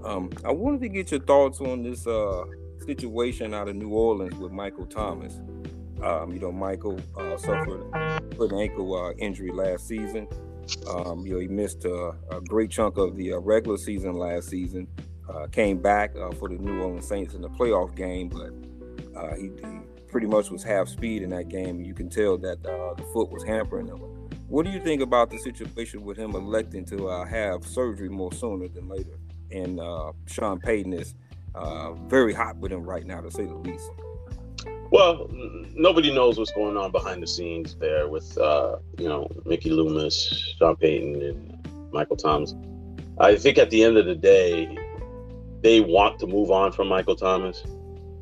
Um, 0.04 0.30
I 0.44 0.52
wanted 0.52 0.80
to 0.82 0.88
get 0.88 1.10
your 1.10 1.20
thoughts 1.20 1.60
on 1.60 1.82
this 1.82 2.06
uh, 2.06 2.44
situation 2.86 3.54
out 3.54 3.68
of 3.68 3.76
New 3.76 3.90
Orleans 3.90 4.34
with 4.36 4.52
Michael 4.52 4.86
Thomas. 4.86 5.40
Um, 6.02 6.32
you 6.32 6.38
know, 6.38 6.52
Michael 6.52 6.98
uh, 7.16 7.36
suffered 7.36 7.82
an 8.38 8.54
ankle 8.54 8.94
uh, 8.94 9.12
injury 9.14 9.50
last 9.50 9.88
season. 9.88 10.28
Um, 10.88 11.26
you 11.26 11.34
know, 11.34 11.40
he 11.40 11.48
missed 11.48 11.84
a, 11.84 12.14
a 12.30 12.40
great 12.46 12.70
chunk 12.70 12.98
of 12.98 13.16
the 13.16 13.32
uh, 13.32 13.38
regular 13.38 13.78
season 13.78 14.12
last 14.14 14.48
season. 14.48 14.86
Uh, 15.28 15.46
came 15.46 15.78
back 15.78 16.14
uh, 16.16 16.30
for 16.32 16.48
the 16.48 16.54
New 16.54 16.80
Orleans 16.80 17.06
Saints 17.06 17.34
in 17.34 17.42
the 17.42 17.50
playoff 17.50 17.94
game, 17.94 18.28
but 18.28 18.52
he, 19.36 19.50
he 19.60 19.80
pretty 20.08 20.26
much 20.26 20.50
was 20.50 20.62
half 20.62 20.88
speed 20.88 21.22
in 21.22 21.30
that 21.30 21.48
game. 21.48 21.80
You 21.80 21.94
can 21.94 22.08
tell 22.08 22.38
that 22.38 22.64
uh, 22.64 22.94
the 22.94 23.04
foot 23.12 23.30
was 23.30 23.44
hampering 23.44 23.86
him. 23.86 23.98
What 24.48 24.64
do 24.64 24.72
you 24.72 24.80
think 24.80 25.02
about 25.02 25.30
the 25.30 25.38
situation 25.38 26.02
with 26.04 26.16
him 26.16 26.34
electing 26.34 26.84
to 26.86 27.08
uh, 27.08 27.26
have 27.26 27.66
surgery 27.66 28.08
more 28.08 28.32
sooner 28.32 28.68
than 28.68 28.88
later? 28.88 29.18
And 29.50 29.78
uh, 29.78 30.12
Sean 30.26 30.58
Payton 30.58 30.94
is 30.94 31.14
uh, 31.54 31.92
very 31.92 32.32
hot 32.32 32.56
with 32.56 32.72
him 32.72 32.84
right 32.84 33.04
now, 33.04 33.20
to 33.20 33.30
say 33.30 33.44
the 33.44 33.54
least. 33.54 33.90
Well, 34.90 35.28
nobody 35.74 36.10
knows 36.14 36.38
what's 36.38 36.52
going 36.52 36.78
on 36.78 36.92
behind 36.92 37.22
the 37.22 37.26
scenes 37.26 37.74
there 37.74 38.08
with 38.08 38.36
uh, 38.38 38.76
you 38.98 39.08
know 39.08 39.28
Mickey 39.44 39.70
Loomis, 39.70 40.54
Sean 40.58 40.76
Payton, 40.76 41.22
and 41.22 41.92
Michael 41.92 42.16
Thomas. 42.16 42.54
I 43.18 43.36
think 43.36 43.58
at 43.58 43.68
the 43.68 43.84
end 43.84 43.98
of 43.98 44.06
the 44.06 44.14
day, 44.14 44.78
they 45.62 45.80
want 45.80 46.18
to 46.20 46.26
move 46.26 46.50
on 46.50 46.72
from 46.72 46.88
Michael 46.88 47.16
Thomas. 47.16 47.62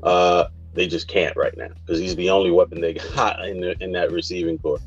Uh, 0.02 0.46
they 0.76 0.86
just 0.86 1.08
can't 1.08 1.34
right 1.36 1.56
now 1.56 1.68
because 1.84 1.98
he's 1.98 2.14
the 2.16 2.30
only 2.30 2.50
weapon 2.50 2.80
they 2.80 2.94
got 3.14 3.44
in 3.46 3.60
the, 3.60 3.74
in 3.82 3.92
that 3.92 4.12
receiving 4.12 4.58
corps. 4.58 4.78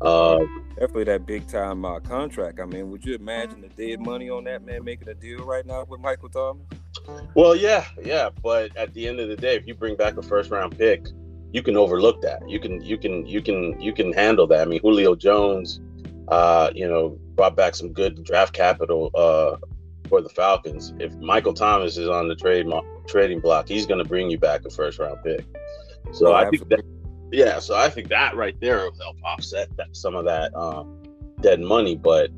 Uh, 0.00 0.44
Definitely 0.78 1.04
that 1.04 1.26
big 1.26 1.48
time 1.48 1.84
uh, 1.84 1.98
contract. 1.98 2.60
I 2.60 2.64
mean, 2.64 2.90
would 2.90 3.04
you 3.04 3.14
imagine 3.14 3.62
the 3.62 3.68
dead 3.68 4.00
money 4.00 4.30
on 4.30 4.44
that 4.44 4.64
man 4.64 4.84
making 4.84 5.08
a 5.08 5.14
deal 5.14 5.44
right 5.44 5.66
now 5.66 5.84
with 5.88 6.00
Michael 6.00 6.28
Thomas? 6.28 6.62
Well, 7.34 7.56
yeah, 7.56 7.84
yeah, 8.04 8.28
but 8.42 8.76
at 8.76 8.94
the 8.94 9.08
end 9.08 9.18
of 9.18 9.28
the 9.28 9.36
day, 9.36 9.56
if 9.56 9.66
you 9.66 9.74
bring 9.74 9.96
back 9.96 10.16
a 10.16 10.22
first 10.22 10.50
round 10.50 10.76
pick, 10.76 11.08
you 11.52 11.62
can 11.62 11.76
overlook 11.76 12.20
that. 12.22 12.48
You 12.48 12.60
can, 12.60 12.80
you 12.82 12.96
can, 12.98 13.26
you 13.26 13.42
can, 13.42 13.80
you 13.80 13.92
can 13.92 14.12
handle 14.12 14.46
that. 14.48 14.60
I 14.60 14.64
mean, 14.66 14.80
Julio 14.80 15.16
Jones, 15.16 15.80
uh, 16.28 16.70
you 16.74 16.86
know, 16.86 17.18
brought 17.34 17.56
back 17.56 17.74
some 17.74 17.92
good 17.92 18.22
draft 18.22 18.52
capital 18.52 19.10
uh, 19.14 19.56
for 20.08 20.20
the 20.20 20.28
Falcons. 20.28 20.92
If 21.00 21.14
Michael 21.16 21.54
Thomas 21.54 21.96
is 21.96 22.08
on 22.08 22.28
the 22.28 22.36
trade 22.36 22.66
trading 23.08 23.40
block, 23.40 23.68
he's 23.68 23.86
going 23.86 24.02
to 24.02 24.08
bring 24.08 24.30
you 24.30 24.38
back 24.38 24.64
a 24.64 24.70
first 24.70 24.98
round 24.98 25.18
pick. 25.24 25.44
So 26.12 26.28
oh, 26.28 26.34
I 26.34 26.48
think 26.48 26.68
that, 26.68 26.82
yeah, 27.32 27.58
so 27.58 27.76
I 27.76 27.90
think 27.90 28.08
that 28.08 28.36
right 28.36 28.58
there 28.60 28.84
will 28.84 28.96
help 29.00 29.16
offset 29.24 29.68
that, 29.76 29.96
some 29.96 30.14
of 30.14 30.24
that 30.24 30.54
um, 30.54 31.02
dead 31.40 31.60
money. 31.60 31.96
But 31.96 32.30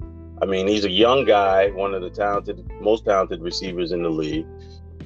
I 0.42 0.46
mean, 0.46 0.66
he's 0.66 0.84
a 0.84 0.90
young 0.90 1.24
guy, 1.24 1.70
one 1.70 1.94
of 1.94 2.02
the 2.02 2.10
talented, 2.10 2.68
most 2.80 3.04
talented 3.04 3.42
receivers 3.42 3.92
in 3.92 4.02
the 4.02 4.10
league. 4.10 4.46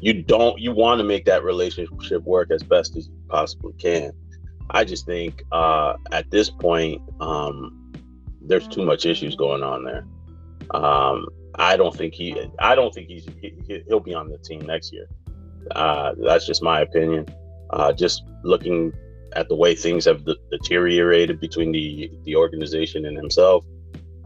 You 0.00 0.22
don't, 0.22 0.58
you 0.60 0.72
want 0.72 0.98
to 0.98 1.04
make 1.04 1.24
that 1.26 1.44
relationship 1.44 2.22
work 2.22 2.50
as 2.50 2.62
best 2.62 2.96
as 2.96 3.08
you 3.08 3.14
possibly 3.28 3.72
can. 3.78 4.12
I 4.70 4.84
just 4.84 5.06
think 5.06 5.42
uh, 5.52 5.94
at 6.12 6.30
this 6.30 6.50
point, 6.50 7.02
um, 7.20 7.92
there's 8.40 8.68
too 8.68 8.84
much 8.84 9.06
issues 9.06 9.36
going 9.36 9.62
on 9.62 9.84
there. 9.84 10.06
Um, 10.70 11.26
I 11.56 11.76
don't 11.76 11.94
think 11.94 12.14
he. 12.14 12.36
I 12.58 12.74
don't 12.74 12.92
think 12.92 13.08
he's. 13.08 13.26
He, 13.40 13.82
will 13.86 14.00
be 14.00 14.14
on 14.14 14.28
the 14.28 14.38
team 14.38 14.60
next 14.60 14.92
year. 14.92 15.08
Uh, 15.72 16.14
that's 16.18 16.46
just 16.46 16.62
my 16.62 16.80
opinion. 16.80 17.26
Uh, 17.70 17.92
just 17.92 18.24
looking 18.42 18.92
at 19.34 19.48
the 19.48 19.56
way 19.56 19.74
things 19.74 20.04
have 20.04 20.24
deteriorated 20.50 21.40
between 21.40 21.72
the 21.72 22.10
the 22.24 22.36
organization 22.36 23.06
and 23.06 23.16
himself, 23.16 23.64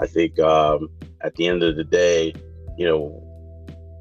I 0.00 0.06
think 0.06 0.38
um, 0.38 0.88
at 1.22 1.34
the 1.36 1.46
end 1.46 1.62
of 1.62 1.76
the 1.76 1.84
day, 1.84 2.34
you 2.76 2.86
know, 2.86 3.24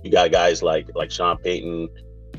you 0.04 0.12
got 0.12 0.32
guys 0.32 0.62
like 0.62 0.88
like 0.96 1.12
Sean 1.12 1.38
Payton, 1.38 1.90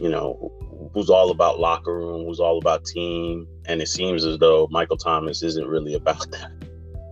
you 0.00 0.08
know, 0.08 0.90
who's 0.92 1.10
all 1.10 1.30
about 1.30 1.58
locker 1.58 1.94
room, 1.94 2.26
who's 2.26 2.40
all 2.40 2.58
about 2.58 2.84
team, 2.84 3.46
and 3.66 3.80
it 3.80 3.88
seems 3.88 4.24
as 4.24 4.38
though 4.38 4.68
Michael 4.70 4.96
Thomas 4.96 5.42
isn't 5.42 5.66
really 5.66 5.94
about 6.02 6.30
that. 6.30 6.50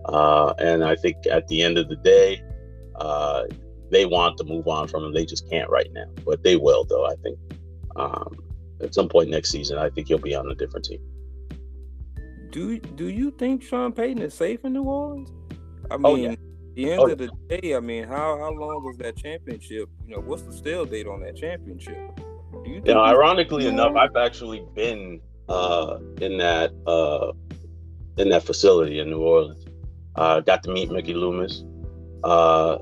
Uh, 0.05 0.53
and 0.59 0.83
I 0.83 0.95
think 0.95 1.17
at 1.29 1.47
the 1.47 1.61
end 1.61 1.77
of 1.77 1.89
the 1.89 1.97
day, 1.97 2.41
uh, 2.95 3.43
they 3.91 4.05
want 4.05 4.37
to 4.37 4.43
move 4.43 4.67
on 4.67 4.87
from 4.87 5.03
him. 5.03 5.13
They 5.13 5.25
just 5.25 5.49
can't 5.49 5.69
right 5.69 5.91
now, 5.91 6.05
but 6.25 6.43
they 6.43 6.55
will, 6.55 6.85
though. 6.85 7.05
I 7.05 7.15
think 7.15 7.37
um, 7.97 8.37
at 8.81 8.93
some 8.93 9.09
point 9.09 9.29
next 9.29 9.49
season, 9.49 9.77
I 9.77 9.89
think 9.89 10.07
he'll 10.07 10.19
be 10.19 10.35
on 10.35 10.49
a 10.49 10.55
different 10.55 10.85
team. 10.85 10.99
Do 12.51 12.79
Do 12.79 13.09
you 13.09 13.31
think 13.31 13.63
Sean 13.63 13.91
Payton 13.91 14.21
is 14.21 14.33
safe 14.33 14.63
in 14.63 14.73
New 14.73 14.83
Orleans? 14.83 15.29
I 15.89 15.95
oh, 15.95 15.97
mean, 15.97 16.05
oh, 16.07 16.15
yeah. 16.15 16.35
the 16.75 16.91
end 16.91 17.01
oh, 17.01 17.07
of 17.09 17.17
the 17.17 17.29
day, 17.49 17.75
I 17.75 17.79
mean, 17.79 18.03
how 18.03 18.37
how 18.37 18.51
long 18.51 18.83
was 18.83 18.97
that 18.97 19.17
championship? 19.17 19.89
You 20.05 20.15
know, 20.15 20.21
what's 20.21 20.43
the 20.43 20.53
stale 20.53 20.85
date 20.85 21.07
on 21.07 21.21
that 21.21 21.35
championship? 21.35 21.97
Do 22.63 22.69
you? 22.69 22.81
Know, 22.81 23.01
ironically 23.01 23.67
enough, 23.67 23.95
I've 23.95 24.15
actually 24.15 24.63
been 24.75 25.19
uh, 25.49 25.99
in 26.21 26.37
that 26.37 26.71
uh, 26.85 27.33
in 28.17 28.29
that 28.29 28.43
facility 28.43 28.99
in 28.99 29.09
New 29.09 29.21
Orleans. 29.21 29.65
Uh, 30.15 30.39
got 30.39 30.63
to 30.63 30.71
meet 30.71 30.89
Mickey 30.89 31.13
Loomis. 31.13 31.63
Uh, 32.23 32.77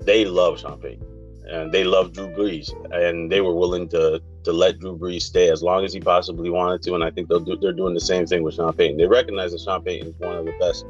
they 0.00 0.24
love 0.24 0.60
Sean 0.60 0.78
Payton 0.80 1.07
and 1.48 1.72
they 1.72 1.84
love 1.84 2.12
Drew 2.12 2.28
Brees, 2.28 2.70
and 2.92 3.30
they 3.30 3.40
were 3.40 3.54
willing 3.54 3.88
to 3.90 4.20
to 4.44 4.52
let 4.52 4.78
Drew 4.78 4.96
Brees 4.96 5.22
stay 5.22 5.50
as 5.50 5.62
long 5.62 5.84
as 5.84 5.92
he 5.92 6.00
possibly 6.00 6.50
wanted 6.50 6.82
to. 6.82 6.94
And 6.94 7.04
I 7.04 7.10
think 7.10 7.28
they'll 7.28 7.40
do, 7.40 7.56
they're 7.56 7.72
doing 7.72 7.94
the 7.94 8.00
same 8.00 8.26
thing 8.26 8.42
with 8.42 8.54
Sean 8.54 8.72
Payton. 8.72 8.96
They 8.96 9.06
recognize 9.06 9.52
that 9.52 9.60
Sean 9.60 9.82
Payton 9.82 10.08
is 10.08 10.14
one 10.18 10.36
of 10.36 10.44
the 10.46 10.52
best 10.58 10.86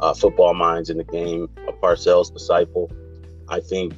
uh, 0.00 0.14
football 0.14 0.54
minds 0.54 0.90
in 0.90 0.98
the 0.98 1.04
game, 1.04 1.48
a 1.68 1.72
Parcells 1.72 2.32
disciple. 2.32 2.90
I 3.48 3.60
think 3.60 3.94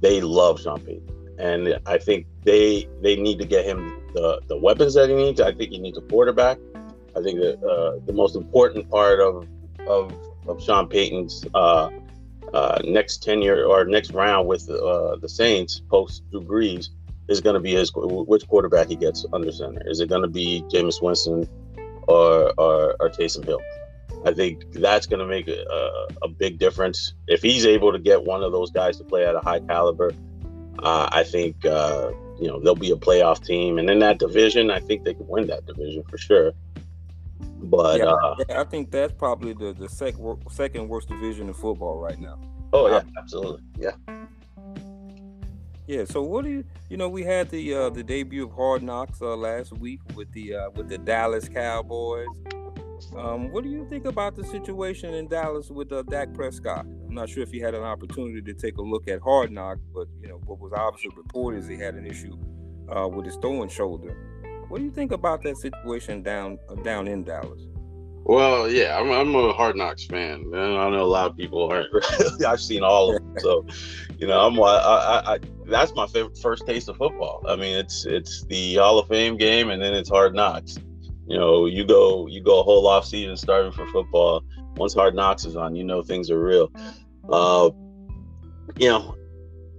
they 0.00 0.20
love 0.20 0.60
Sean 0.60 0.80
Payton, 0.80 1.36
and 1.38 1.78
I 1.86 1.98
think 1.98 2.26
they 2.44 2.88
they 3.02 3.16
need 3.16 3.38
to 3.38 3.46
get 3.46 3.64
him 3.64 4.02
the 4.14 4.40
the 4.48 4.56
weapons 4.56 4.94
that 4.94 5.08
he 5.08 5.14
needs. 5.14 5.40
I 5.40 5.52
think 5.52 5.70
he 5.70 5.78
needs 5.78 5.98
a 5.98 6.02
quarterback. 6.02 6.58
I 7.16 7.22
think 7.22 7.40
that 7.40 7.62
uh, 7.64 8.04
the 8.04 8.12
most 8.12 8.36
important 8.36 8.90
part 8.90 9.20
of 9.20 9.46
of 9.86 10.12
of 10.46 10.62
Sean 10.62 10.86
Payton's 10.88 11.44
uh, 11.54 11.90
uh, 12.54 12.78
next 12.84 13.22
tenure 13.22 13.64
or 13.64 13.84
next 13.84 14.12
round 14.12 14.46
with 14.46 14.68
uh, 14.70 15.16
the 15.16 15.28
Saints 15.28 15.82
post 15.90 16.22
Drew 16.30 16.42
Brees 16.42 16.88
is 17.28 17.40
going 17.40 17.54
to 17.54 17.60
be 17.60 17.72
his 17.72 17.90
which 17.94 18.46
quarterback 18.46 18.88
he 18.88 18.96
gets 18.96 19.26
under 19.32 19.50
center. 19.50 19.82
Is 19.86 20.00
it 20.00 20.08
going 20.08 20.22
to 20.22 20.28
be 20.28 20.62
Jameis 20.68 21.02
Winston 21.02 21.48
or, 22.06 22.52
or 22.58 22.96
or 23.00 23.10
Taysom 23.10 23.44
Hill? 23.44 23.60
I 24.24 24.32
think 24.32 24.72
that's 24.72 25.06
going 25.06 25.20
to 25.20 25.26
make 25.26 25.46
a, 25.48 26.06
a, 26.22 26.28
big 26.28 26.58
difference 26.58 27.14
if 27.28 27.42
he's 27.42 27.64
able 27.64 27.92
to 27.92 27.98
get 27.98 28.24
one 28.24 28.42
of 28.42 28.50
those 28.50 28.70
guys 28.70 28.96
to 28.98 29.04
play 29.04 29.24
at 29.24 29.34
a 29.34 29.40
high 29.40 29.60
caliber. 29.60 30.12
Uh, 30.80 31.08
I 31.12 31.22
think 31.22 31.64
uh, 31.64 32.10
you 32.40 32.48
know 32.48 32.60
they'll 32.60 32.74
be 32.74 32.90
a 32.90 32.96
playoff 32.96 33.44
team, 33.44 33.78
and 33.78 33.88
in 33.88 34.00
that 34.00 34.18
division, 34.18 34.70
I 34.70 34.80
think 34.80 35.04
they 35.04 35.14
can 35.14 35.26
win 35.28 35.46
that 35.46 35.66
division 35.66 36.02
for 36.08 36.18
sure. 36.18 36.52
But 37.38 37.98
yeah, 37.98 38.06
uh, 38.06 38.36
I 38.50 38.64
think 38.64 38.90
that's 38.90 39.12
probably 39.12 39.52
the 39.52 39.72
the 39.72 39.88
second 39.88 40.42
second 40.50 40.88
worst 40.88 41.08
division 41.08 41.48
in 41.48 41.54
football 41.54 41.98
right 41.98 42.18
now. 42.18 42.38
Oh 42.72 42.88
yeah, 42.88 43.02
absolutely, 43.18 43.62
yeah. 43.78 43.92
Yeah. 45.86 46.04
So 46.04 46.22
what 46.22 46.44
do 46.44 46.50
you 46.50 46.64
you 46.88 46.96
know 46.96 47.08
we 47.08 47.22
had 47.22 47.48
the 47.50 47.74
uh, 47.74 47.90
the 47.90 48.02
debut 48.02 48.44
of 48.44 48.52
Hard 48.52 48.82
Knocks 48.82 49.22
uh, 49.22 49.36
last 49.36 49.72
week 49.72 50.00
with 50.14 50.30
the 50.32 50.54
uh, 50.54 50.70
with 50.70 50.88
the 50.88 50.98
Dallas 50.98 51.48
Cowboys. 51.48 52.28
Um, 53.16 53.52
what 53.52 53.62
do 53.62 53.70
you 53.70 53.86
think 53.88 54.06
about 54.06 54.36
the 54.36 54.44
situation 54.44 55.14
in 55.14 55.28
Dallas 55.28 55.70
with 55.70 55.92
uh, 55.92 56.02
Dak 56.02 56.32
Prescott? 56.32 56.86
I'm 56.86 57.14
not 57.14 57.28
sure 57.28 57.42
if 57.42 57.50
he 57.50 57.60
had 57.60 57.74
an 57.74 57.82
opportunity 57.82 58.40
to 58.40 58.54
take 58.54 58.78
a 58.78 58.82
look 58.82 59.06
at 59.06 59.20
Hard 59.20 59.52
Knocks, 59.52 59.82
but 59.94 60.08
you 60.20 60.28
know 60.28 60.40
what 60.46 60.58
was 60.58 60.72
obviously 60.72 61.10
reported 61.16 61.58
is 61.58 61.68
he 61.68 61.76
had 61.76 61.94
an 61.94 62.06
issue 62.06 62.36
uh, 62.94 63.06
with 63.08 63.26
his 63.26 63.36
throwing 63.36 63.68
shoulder. 63.68 64.16
What 64.68 64.78
do 64.78 64.84
you 64.84 64.90
think 64.90 65.12
about 65.12 65.42
that 65.42 65.56
situation 65.58 66.22
down 66.22 66.58
uh, 66.68 66.74
down 66.76 67.08
in 67.08 67.24
Dallas? 67.24 67.62
Well, 68.28 68.68
yeah, 68.68 68.98
I'm, 68.98 69.08
I'm 69.12 69.32
a 69.36 69.52
Hard 69.52 69.76
Knocks 69.76 70.04
fan. 70.04 70.50
And 70.52 70.56
I 70.56 70.90
know 70.90 71.04
a 71.04 71.04
lot 71.04 71.30
of 71.30 71.36
people 71.36 71.70
aren't. 71.70 71.88
I've 72.44 72.60
seen 72.60 72.82
all 72.82 73.14
of 73.14 73.22
them, 73.22 73.34
so 73.38 73.64
you 74.18 74.26
know, 74.26 74.40
I'm. 74.40 74.60
I, 74.60 74.64
I, 74.64 75.34
I, 75.34 75.38
that's 75.66 75.94
my 75.94 76.08
favorite 76.08 76.36
first 76.38 76.66
taste 76.66 76.88
of 76.88 76.96
football. 76.96 77.44
I 77.48 77.54
mean, 77.54 77.76
it's 77.76 78.04
it's 78.04 78.44
the 78.46 78.76
Hall 78.76 78.98
of 78.98 79.06
Fame 79.06 79.36
game, 79.36 79.70
and 79.70 79.80
then 79.80 79.94
it's 79.94 80.10
Hard 80.10 80.34
Knocks. 80.34 80.76
You 81.28 81.38
know, 81.38 81.66
you 81.66 81.84
go 81.84 82.26
you 82.26 82.42
go 82.42 82.60
a 82.60 82.62
whole 82.64 82.88
off 82.88 83.04
season 83.04 83.36
starting 83.36 83.70
for 83.70 83.86
football. 83.92 84.42
Once 84.74 84.94
Hard 84.94 85.14
Knocks 85.14 85.44
is 85.44 85.54
on, 85.54 85.76
you 85.76 85.84
know 85.84 86.02
things 86.02 86.28
are 86.28 86.42
real. 86.42 86.72
Uh, 87.30 87.70
you 88.76 88.88
know, 88.88 89.14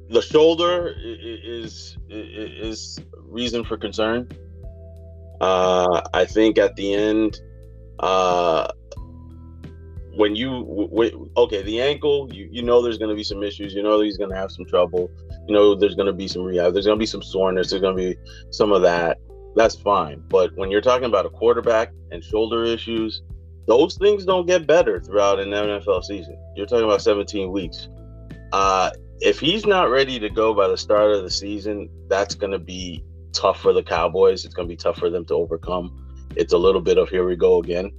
the 0.09 0.21
shoulder 0.21 0.95
is 0.97 1.97
is 2.09 2.97
reason 3.17 3.65
for 3.65 3.75
concern. 3.75 4.29
Uh, 5.39 6.01
I 6.13 6.25
think 6.25 6.57
at 6.57 6.75
the 6.75 6.93
end, 6.93 7.39
uh, 7.99 8.67
when 10.15 10.35
you 10.35 10.49
w- 10.65 11.29
okay, 11.37 11.61
the 11.61 11.79
ankle, 11.79 12.27
you, 12.33 12.49
you 12.51 12.63
know 12.63 12.81
there's 12.81 12.97
going 12.97 13.09
to 13.09 13.15
be 13.15 13.23
some 13.23 13.43
issues. 13.43 13.73
You 13.73 13.83
know 13.83 14.01
he's 14.01 14.17
going 14.17 14.31
to 14.31 14.35
have 14.35 14.51
some 14.51 14.65
trouble. 14.65 15.11
You 15.47 15.53
know 15.53 15.75
there's 15.75 15.95
going 15.95 16.07
to 16.07 16.13
be 16.13 16.27
some 16.27 16.43
rehab. 16.43 16.73
There's 16.73 16.85
going 16.85 16.97
to 16.97 16.99
be 17.01 17.05
some 17.05 17.21
soreness. 17.21 17.69
There's 17.69 17.81
going 17.81 17.95
to 17.95 18.03
be 18.03 18.17
some 18.49 18.71
of 18.71 18.81
that. 18.81 19.19
That's 19.55 19.75
fine. 19.75 20.23
But 20.27 20.55
when 20.55 20.71
you're 20.71 20.81
talking 20.81 21.05
about 21.05 21.25
a 21.25 21.29
quarterback 21.29 21.91
and 22.11 22.23
shoulder 22.23 22.63
issues, 22.63 23.21
those 23.67 23.95
things 23.97 24.25
don't 24.25 24.45
get 24.45 24.65
better 24.65 24.99
throughout 24.99 25.39
an 25.39 25.49
NFL 25.49 26.03
season. 26.03 26.37
You're 26.55 26.67
talking 26.67 26.85
about 26.85 27.01
17 27.01 27.51
weeks. 27.51 27.89
Uh, 28.53 28.91
if 29.19 29.39
he's 29.39 29.65
not 29.65 29.89
ready 29.89 30.19
to 30.19 30.29
go 30.29 30.53
by 30.53 30.67
the 30.67 30.77
start 30.77 31.11
of 31.11 31.23
the 31.23 31.29
season, 31.29 31.89
that's 32.07 32.35
going 32.35 32.51
to 32.51 32.59
be 32.59 33.03
tough 33.37 33.61
for 33.61 33.73
the 33.73 33.83
Cowboys. 33.83 34.45
It's 34.45 34.53
going 34.53 34.67
to 34.67 34.71
be 34.71 34.77
tough 34.77 34.97
for 34.97 35.09
them 35.09 35.25
to 35.25 35.33
overcome. 35.35 36.27
It's 36.35 36.53
a 36.53 36.57
little 36.57 36.81
bit 36.81 36.97
of 36.97 37.09
here 37.09 37.25
we 37.27 37.35
go 37.35 37.59
again. 37.59 37.91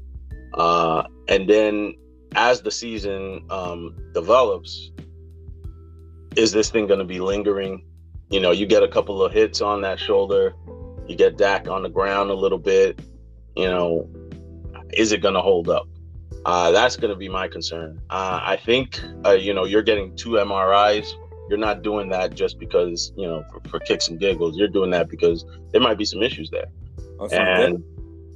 Uh, 0.54 1.04
and 1.28 1.48
then 1.48 1.94
as 2.34 2.62
the 2.62 2.70
season 2.70 3.44
um, 3.50 3.96
develops, 4.14 4.90
is 6.36 6.52
this 6.52 6.70
thing 6.70 6.86
going 6.86 6.98
to 6.98 7.04
be 7.04 7.20
lingering? 7.20 7.84
You 8.30 8.40
know, 8.40 8.50
you 8.50 8.66
get 8.66 8.82
a 8.82 8.88
couple 8.88 9.22
of 9.22 9.32
hits 9.32 9.60
on 9.60 9.80
that 9.82 9.98
shoulder, 9.98 10.54
you 11.06 11.16
get 11.16 11.38
Dak 11.38 11.68
on 11.68 11.82
the 11.82 11.88
ground 11.88 12.30
a 12.30 12.34
little 12.34 12.58
bit. 12.58 13.00
You 13.56 13.66
know, 13.66 14.08
is 14.92 15.12
it 15.12 15.22
going 15.22 15.34
to 15.34 15.40
hold 15.40 15.68
up? 15.68 15.88
Uh, 16.44 16.70
that's 16.70 16.96
going 16.96 17.10
to 17.10 17.16
be 17.16 17.28
my 17.28 17.48
concern. 17.48 18.00
Uh, 18.10 18.40
I 18.42 18.56
think, 18.56 19.00
uh, 19.24 19.32
you 19.32 19.52
know, 19.52 19.64
you're 19.64 19.82
getting 19.82 20.14
two 20.16 20.30
MRIs 20.30 21.12
you're 21.48 21.58
not 21.58 21.82
doing 21.82 22.08
that 22.10 22.34
just 22.34 22.58
because 22.58 23.12
you 23.16 23.26
know 23.26 23.44
for, 23.50 23.60
for 23.68 23.80
kicks 23.80 24.08
and 24.08 24.18
giggles. 24.18 24.56
You're 24.56 24.68
doing 24.68 24.90
that 24.90 25.08
because 25.08 25.44
there 25.72 25.80
might 25.80 25.98
be 25.98 26.04
some 26.04 26.22
issues 26.22 26.50
there. 26.50 26.66
Oh, 27.18 27.28
and 27.28 27.82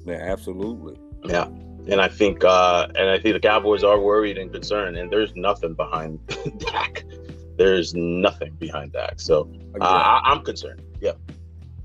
yeah, 0.04 0.14
absolutely. 0.14 0.98
Yeah, 1.24 1.46
and 1.88 2.00
I 2.00 2.08
think 2.08 2.44
uh, 2.44 2.88
and 2.94 3.08
I 3.08 3.18
think 3.18 3.34
the 3.34 3.40
Cowboys 3.40 3.84
are 3.84 3.98
worried 4.00 4.38
and 4.38 4.52
concerned, 4.52 4.96
and 4.96 5.10
there's 5.10 5.34
nothing 5.36 5.74
behind 5.74 6.20
Dak. 6.58 7.04
There's 7.56 7.94
nothing 7.94 8.54
behind 8.54 8.92
Dak, 8.92 9.20
so 9.20 9.50
uh, 9.80 9.84
I, 9.84 10.20
I'm 10.24 10.42
concerned. 10.42 10.82
Yeah. 11.00 11.12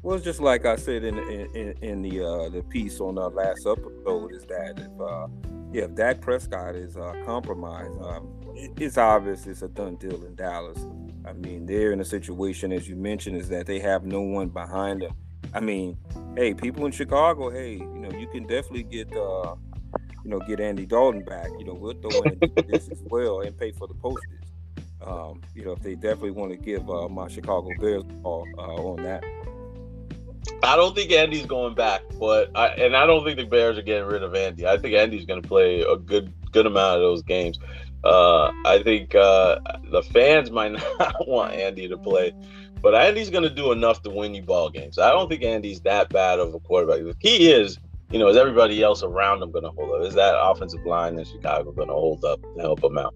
Well, 0.03 0.15
it's 0.15 0.24
just 0.24 0.39
like 0.39 0.65
I 0.65 0.75
said 0.75 1.03
in 1.03 1.17
in, 1.17 1.75
in 1.81 2.01
the 2.01 2.24
uh, 2.24 2.50
the 2.50 2.63
piece 2.63 3.00
on 3.00 3.17
our 3.17 3.29
last 3.29 3.67
episode 3.67 4.34
is 4.34 4.46
that 4.46 4.79
if 4.79 5.01
uh, 5.01 5.27
yeah, 5.74 5.84
if 5.84 5.96
Dak 5.96 6.22
Prescott 6.22 6.75
is 6.75 6.96
uh, 6.96 7.13
compromised, 7.25 8.01
um, 8.01 8.29
it's 8.77 8.98
obvious 8.98 9.46
it's 9.48 9.63
a 9.63 9.67
done 9.67 9.96
deal 9.96 10.24
in 10.24 10.36
Dallas. 10.36 10.79
I 11.27 11.34
mean, 11.34 11.65
they're 11.65 11.91
in 11.91 12.00
a 12.00 12.05
situation, 12.05 12.72
as 12.72 12.88
you 12.88 12.96
mentioned, 12.96 13.36
is 13.38 13.50
that 13.50 13.65
they 13.65 13.79
have 13.79 14.05
no 14.05 14.22
one 14.22 14.48
behind 14.48 15.01
them. 15.01 15.13
I 15.53 15.60
mean, 15.60 15.98
hey, 16.36 16.53
people 16.53 16.86
in 16.86 16.91
Chicago, 16.91 17.50
hey, 17.50 17.74
you 17.74 18.00
know, 18.00 18.12
you 18.17 18.27
can 18.27 18.43
definitely 18.43 18.84
get, 18.84 19.12
uh, 19.15 19.55
you 20.24 20.31
know, 20.31 20.39
get 20.39 20.60
Andy 20.60 20.86
Dalton 20.86 21.24
back. 21.24 21.50
You 21.60 21.65
know, 21.65 21.74
we'll 21.74 21.96
throw 21.96 22.22
in 22.22 22.39
this 22.67 22.88
as 22.89 23.01
well 23.05 23.41
and 23.41 23.57
pay 23.57 23.72
for 23.72 23.88
the 23.88 23.93
postage. 23.96 24.29
Um, 25.05 25.41
you 25.53 25.65
know, 25.65 25.74
if 25.74 25.79
they 25.81 25.96
definitely 25.96 26.31
want 26.31 26.51
to 26.51 26.57
give 26.57 26.89
uh, 26.89 27.07
my 27.10 27.27
Chicago 27.27 27.69
Bears 27.79 28.03
call 28.24 28.48
uh, 28.57 28.62
on 28.62 29.03
that. 29.03 29.24
I 30.63 30.75
don't 30.75 30.96
think 30.96 31.12
Andy's 31.12 31.46
going 31.46 31.75
back, 31.75 32.01
but 32.19 32.50
I, 32.55 32.67
and 32.69 32.96
I 32.96 33.05
don't 33.05 33.24
think 33.24 33.38
the 33.38 33.46
Bears 33.46 33.77
are 33.77 33.81
getting 33.81 34.07
rid 34.07 34.24
of 34.24 34.34
Andy. 34.34 34.65
I 34.65 34.77
think 34.77 34.96
Andy's 34.96 35.25
going 35.25 35.41
to 35.41 35.48
play 35.48 35.81
a 35.81 35.98
good 35.98 36.34
good 36.51 36.65
amount 36.65 36.96
of 36.96 37.01
those 37.01 37.22
games. 37.22 37.60
Uh, 38.03 38.51
I 38.65 38.81
think 38.83 39.15
uh, 39.15 39.59
the 39.91 40.03
fans 40.03 40.51
might 40.51 40.71
not 40.99 41.27
want 41.27 41.53
Andy 41.53 41.87
to 41.87 41.97
play, 41.97 42.33
but 42.81 42.95
Andy's 42.95 43.29
going 43.29 43.43
to 43.43 43.49
do 43.49 43.71
enough 43.71 44.01
to 44.03 44.09
win 44.09 44.33
you 44.33 44.43
ball 44.43 44.69
games. 44.69 44.97
I 44.97 45.11
don't 45.11 45.29
think 45.29 45.43
Andy's 45.43 45.81
that 45.81 46.09
bad 46.09 46.39
of 46.39 46.53
a 46.53 46.59
quarterback. 46.59 47.03
The 47.03 47.15
key 47.15 47.51
is, 47.51 47.77
you 48.11 48.19
know, 48.19 48.27
is 48.27 48.37
everybody 48.37 48.81
else 48.83 49.03
around 49.03 49.41
him 49.41 49.51
going 49.51 49.63
to 49.63 49.71
hold 49.71 49.91
up? 49.91 50.07
Is 50.07 50.13
that 50.13 50.35
offensive 50.39 50.85
line 50.85 51.17
in 51.17 51.25
Chicago 51.25 51.71
going 51.71 51.89
to 51.89 51.93
hold 51.93 52.23
up 52.23 52.41
to 52.41 52.61
help 52.61 52.83
him 52.83 52.97
out? 52.97 53.15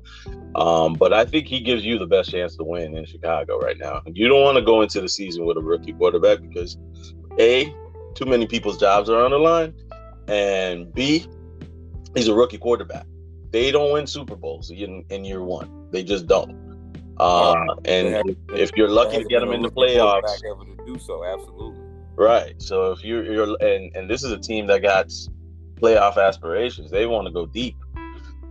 Um, 0.56 0.94
but 0.94 1.14
I 1.14 1.26
think 1.26 1.48
he 1.48 1.62
gives 1.62 1.86
you 1.86 1.98
the 1.98 2.08
best 2.08 2.32
chance 2.32 2.58
to 2.58 2.64
win 2.64 2.98
in 2.98 3.06
Chicago 3.06 3.60
right 3.60 3.78
now. 3.78 4.02
You 4.06 4.28
don't 4.28 4.42
want 4.42 4.58
to 4.58 4.64
go 4.64 4.82
into 4.82 5.00
the 5.00 5.10
season 5.10 5.46
with 5.46 5.58
a 5.58 5.62
rookie 5.62 5.94
quarterback 5.94 6.42
because 6.42 6.78
a, 7.40 7.74
too 8.16 8.26
many 8.26 8.48
people's 8.48 8.78
jobs 8.78 9.10
are 9.10 9.24
on 9.24 9.32
the 9.32 9.40
line, 9.40 9.74
and 10.28 10.94
B, 10.94 11.26
he's 12.16 12.28
a 12.28 12.34
rookie 12.34 12.58
quarterback. 12.58 13.06
They 13.52 13.72
don't 13.72 13.92
win 13.92 14.08
Super 14.08 14.36
Bowls 14.36 14.72
in, 14.72 15.04
in 15.10 15.26
year 15.26 15.44
one. 15.44 15.90
They 15.92 16.04
just 16.04 16.28
don't. 16.28 16.72
Uh, 17.18 17.76
and 17.86 18.08
have, 18.08 18.26
if 18.50 18.72
you're 18.76 18.90
lucky 18.90 19.18
to 19.18 19.26
get 19.26 19.42
them 19.42 19.52
in 19.52 19.62
the 19.62 19.70
playoffs, 19.70 20.42
ever 20.50 20.66
to 20.66 20.86
do 20.86 20.98
so, 20.98 21.24
absolutely. 21.24 21.82
Right. 22.16 22.60
So 22.62 22.92
if 22.92 23.04
you're, 23.04 23.24
you're 23.24 23.58
and 23.62 23.96
and 23.96 24.10
this 24.10 24.24
is 24.24 24.32
a 24.32 24.38
team 24.38 24.68
that 24.68 24.82
got 24.82 25.08
playoff 25.76 26.18
aspirations. 26.18 26.90
They 26.92 27.06
want 27.06 27.28
to 27.28 27.34
go 27.34 27.46
deep. 27.46 27.76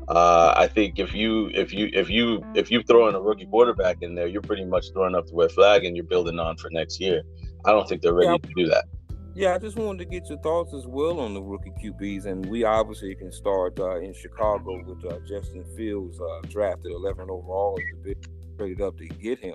Uh, 0.09 0.53
I 0.57 0.67
think 0.67 0.99
if 0.99 1.15
you 1.15 1.51
if 1.55 1.73
you 1.73 1.89
if 1.93 2.11
you 2.11 2.45
if 2.55 2.71
you 2.71 2.83
throw 2.83 3.09
in 3.09 3.15
a 3.15 3.21
rookie 3.21 3.47
quarterback 3.47 4.03
in 4.03 4.15
there, 4.15 4.27
you're 4.27 4.43
pretty 4.43 4.65
much 4.65 4.93
throwing 4.93 5.15
up 5.15 5.27
the 5.29 5.35
red 5.35 5.53
flag 5.53 5.85
and 5.85 5.97
you're 5.97 6.05
building 6.05 6.39
on 6.39 6.57
for 6.57 6.69
next 6.71 7.01
year. 7.01 7.23
I 7.65 7.71
don't 7.71 7.89
think 7.89 8.03
they're 8.03 8.15
ready 8.15 8.31
yeah, 8.31 8.49
to 8.49 8.55
do 8.57 8.67
that. 8.67 8.85
Yeah, 9.35 9.55
I 9.55 9.59
just 9.59 9.77
wanted 9.77 9.99
to 10.01 10.05
get 10.07 10.29
your 10.29 10.39
thoughts 10.39 10.75
as 10.75 10.87
well 10.87 11.21
on 11.21 11.35
the 11.35 11.43
rookie 11.43 11.73
QBs, 11.83 12.27
and 12.27 12.45
we 12.47 12.65
obviously 12.65 13.15
can 13.15 13.31
start 13.31 13.79
uh, 13.79 14.01
in 14.01 14.13
Chicago 14.13 14.83
with 14.85 15.05
uh, 15.05 15.21
Justin 15.21 15.65
Fields, 15.77 16.21
uh, 16.21 16.41
drafted 16.49 16.91
11 16.91 17.31
overall, 17.31 17.79
the 18.03 18.17
traded 18.59 18.81
up 18.81 18.99
to 18.99 19.07
get 19.07 19.39
him. 19.39 19.55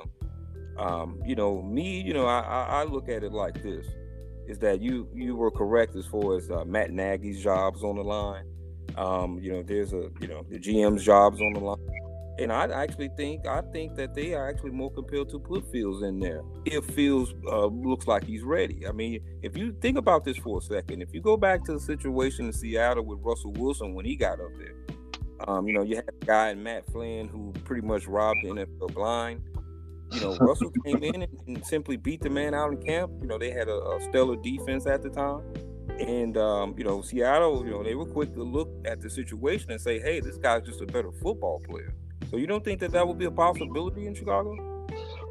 Um, 0.77 1.20
you 1.25 1.36
know, 1.36 1.62
me, 1.62 2.01
you 2.01 2.13
know, 2.13 2.25
I, 2.25 2.39
I, 2.39 2.83
look 2.83 3.09
at 3.09 3.24
it 3.24 3.33
like 3.33 3.61
this: 3.64 3.85
is 4.48 4.59
that 4.59 4.81
you 4.81 5.07
you 5.14 5.35
were 5.35 5.51
correct 5.51 5.96
as 5.96 6.05
far 6.05 6.38
as 6.38 6.50
uh, 6.50 6.66
Matt 6.66 6.92
Nagy's 6.92 7.42
jobs 7.42 7.83
on 7.83 7.96
the 7.96 8.03
line. 8.03 8.46
Um, 8.98 9.40
you 9.42 9.51
know, 9.51 9.64
there's 9.64 9.94
a 9.94 10.09
you 10.20 10.27
know 10.27 10.46
the 10.50 10.59
GM's 10.59 11.03
jobs 11.03 11.40
on 11.40 11.53
the 11.53 11.59
line 11.59 11.95
and 12.38 12.52
I 12.52 12.66
actually 12.66 13.10
think 13.16 13.48
I 13.48 13.62
think 13.62 13.96
that 13.96 14.14
they 14.14 14.34
are 14.34 14.50
actually 14.50 14.72
more 14.72 14.92
compelled 14.92 15.30
to 15.30 15.40
put 15.40 15.72
Fields 15.72 16.04
in 16.04 16.20
there 16.20 16.42
if 16.66 16.86
Fields 16.86 17.34
uh, 17.48 17.68
looks 17.68 18.08
like 18.08 18.24
he's 18.24 18.44
ready. 18.44 18.88
I 18.88 18.92
mean, 18.92 19.22
if 19.42 19.56
you 19.58 19.76
think 19.82 19.98
about 19.98 20.26
this 20.26 20.38
for 20.38 20.60
a 20.60 20.62
second, 20.62 21.02
if 21.02 21.14
you 21.14 21.22
go 21.22 21.38
back 21.38 21.64
to 21.66 21.74
the 21.74 21.80
situation 21.80 22.48
in 22.48 22.54
Seattle 22.54 23.06
with 23.06 23.20
Russell 23.22 23.54
Wilson 23.54 23.94
when 23.94 24.06
he 24.06 24.16
got 24.16 24.40
up 24.40 24.52
there, 24.58 24.76
um, 25.48 25.68
you 25.68 25.74
know, 25.74 25.84
you 25.84 25.96
had 25.96 26.10
a 26.10 26.26
guy 26.26 26.50
in 26.50 26.62
Matt 26.62 26.86
Flynn 26.92 27.28
who 27.28 27.54
pretty 27.64 27.86
much 27.86 28.08
robbed 28.08 28.40
the 28.44 28.50
NFL 28.50 28.94
blind. 28.94 29.42
You 30.12 30.22
know, 30.22 30.38
Russell 30.38 30.72
came 30.86 31.04
in 31.04 31.24
and, 31.24 31.38
and, 31.48 31.66
simply 31.66 31.98
beat 31.98 32.22
the 32.22 32.30
man 32.30 32.54
out 32.54 32.72
in 32.72 32.82
camp. 32.82 33.12
You 33.22 33.28
know, 33.28 33.38
they 33.38 33.52
had 33.52 33.68
a, 33.68 33.76
a 33.76 34.00
stellar 34.02 34.36
defense 34.36 34.86
at 34.86 35.02
the 35.02 35.10
time. 35.10 35.42
And 36.00 36.38
um, 36.38 36.76
you 36.78 36.84
know, 36.84 37.02
Seattle, 37.02 37.66
you 37.66 37.72
know, 37.72 37.84
they 37.84 37.96
were 37.96 38.06
quick 38.06 38.34
to 38.36 38.44
look 38.44 38.70
at 38.86 39.02
the 39.02 39.10
situation 39.10 39.72
and 39.72 39.80
say, 39.80 40.00
"Hey, 40.00 40.20
this 40.20 40.38
guy's 40.38 40.64
just 40.64 40.82
a 40.82 40.86
better 40.86 41.12
football 41.12 41.62
player." 41.68 41.94
So 42.29 42.38
you 42.38 42.48
don't 42.48 42.64
think 42.64 42.79
that 42.79 42.92
that 42.92 43.07
would 43.07 43.18
be 43.18 43.25
a 43.25 43.31
possibility 43.31 44.07
in 44.07 44.16
Chicago? 44.16 44.55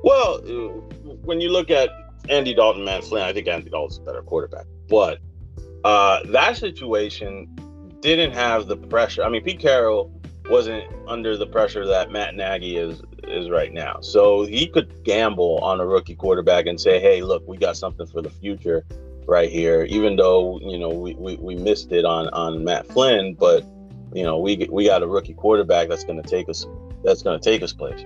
Well, 0.03 0.39
when 1.25 1.41
you 1.41 1.51
look 1.51 1.71
at 1.71 1.89
Andy 2.29 2.55
Dalton, 2.55 2.85
Matt 2.85 3.05
Flynn, 3.05 3.23
I 3.23 3.33
think 3.33 3.49
Andy 3.49 3.71
Dalton's 3.71 3.99
a 3.99 4.03
better 4.03 4.23
quarterback. 4.23 4.67
But 4.89 5.19
uh, 5.85 6.21
that 6.27 6.57
situation 6.57 7.49
didn't 8.01 8.33
have 8.33 8.67
the 8.67 8.77
pressure. 8.77 9.23
I 9.23 9.29
mean, 9.29 9.43
Pete 9.43 9.61
Carroll 9.61 10.13
wasn't 10.51 10.85
under 11.09 11.37
the 11.37 11.47
pressure 11.47 11.87
that 11.87 12.11
Matt 12.11 12.35
Nagy 12.35 12.77
is 12.77 13.03
is 13.25 13.49
right 13.49 13.73
now. 13.73 14.01
So 14.01 14.45
he 14.45 14.67
could 14.67 15.03
gamble 15.05 15.59
on 15.63 15.81
a 15.81 15.87
rookie 15.87 16.15
quarterback 16.15 16.67
and 16.67 16.79
say, 16.79 17.01
"Hey, 17.01 17.23
look, 17.23 17.43
we 17.49 17.57
got 17.57 17.77
something 17.77 18.07
for 18.07 18.21
the 18.21 18.29
future 18.29 18.85
right 19.27 19.51
here." 19.51 19.85
Even 19.85 20.17
though 20.17 20.61
you 20.61 20.79
know 20.79 20.91
we, 20.91 21.15
we, 21.15 21.37
we 21.37 21.55
missed 21.55 21.93
it 21.93 22.05
on 22.05 22.29
on 22.29 22.63
Matt 22.63 22.87
Flynn, 22.89 23.35
but 23.35 23.65
you 24.15 24.23
know, 24.23 24.39
we 24.39 24.69
we 24.71 24.87
got 24.87 25.03
a 25.03 25.07
rookie 25.07 25.35
quarterback 25.35 25.89
that's 25.89 26.05
going 26.05 26.23
to 26.23 26.29
take 26.29 26.49
us 26.49 26.67
that's 27.05 27.23
going 27.23 27.39
to 27.39 27.45
take 27.45 27.63
us 27.63 27.73
place. 27.73 28.05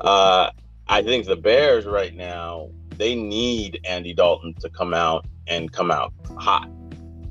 Uh, 0.00 0.50
I 0.86 1.02
think 1.02 1.26
the 1.26 1.36
Bears 1.36 1.84
right 1.84 2.14
now 2.14 2.70
they 2.96 3.14
need 3.14 3.80
Andy 3.84 4.12
Dalton 4.12 4.54
to 4.54 4.68
come 4.68 4.92
out 4.92 5.26
and 5.46 5.72
come 5.72 5.90
out 5.90 6.12
hot. 6.36 6.68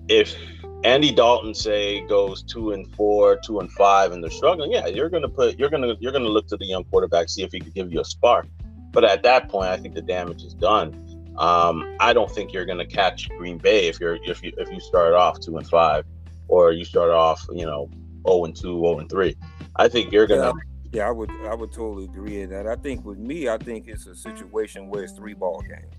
If 0.08 0.36
Andy 0.84 1.12
Dalton 1.12 1.54
say 1.54 2.02
goes 2.08 2.42
two 2.44 2.72
and 2.72 2.94
four, 2.96 3.36
two 3.38 3.60
and 3.60 3.72
five, 3.74 4.12
and 4.12 4.24
they're 4.24 4.32
struggling, 4.32 4.72
yeah, 4.72 4.88
you're 4.88 5.10
gonna 5.10 5.28
put 5.28 5.60
you're 5.60 5.70
gonna 5.70 5.96
you're 6.00 6.14
gonna 6.14 6.30
look 6.30 6.48
to 6.48 6.58
the 6.58 6.66
young 6.66 6.86
quarterback 6.86 7.30
see 7.30 7.44
if 7.44 7.52
he 7.52 7.60
could 7.60 7.74
give 7.74 7.92
you 7.92 8.00
a 8.00 8.06
spark. 8.06 8.48
But 8.92 9.04
at 9.04 9.24
that 9.24 9.50
point, 9.50 9.70
I 9.70 9.78
think 9.78 9.94
the 9.94 10.02
damage 10.02 10.44
is 10.44 10.54
done. 10.54 11.04
Um, 11.38 11.98
I 12.00 12.14
don't 12.14 12.32
think 12.32 12.54
you're 12.54 12.66
gonna 12.66 12.86
catch 12.86 13.28
Green 13.38 13.58
Bay 13.58 13.88
if 13.88 14.00
you're 14.00 14.18
if 14.24 14.42
you 14.42 14.54
if 14.58 14.72
you 14.72 14.80
start 14.80 15.14
off 15.14 15.40
two 15.40 15.58
and 15.58 15.68
five, 15.68 16.06
or 16.48 16.72
you 16.72 16.86
start 16.86 17.12
off 17.12 17.46
you 17.52 17.66
know 17.66 17.90
0 18.28 18.46
and 18.46 18.56
2, 18.56 18.62
0 18.62 19.00
and 19.00 19.10
3. 19.10 19.36
I 19.76 19.88
think 19.88 20.12
you're 20.12 20.28
gonna. 20.28 20.54
Yeah, 20.92 21.08
I 21.08 21.12
would 21.12 21.30
I 21.30 21.54
would 21.54 21.72
totally 21.72 22.06
agree 22.06 22.42
in 22.42 22.50
that. 22.52 22.68
I 22.68 22.76
think 22.76 23.06
with 23.06 23.18
me, 23.18 23.50
I 23.50 23.58
think 23.58 23.88
it's 23.88 24.08
a 24.08 24.16
situation 24.16 24.90
where 24.90 25.04
it's 25.04 25.14
three 25.14 25.34
ball 25.34 25.62
games. 25.62 25.94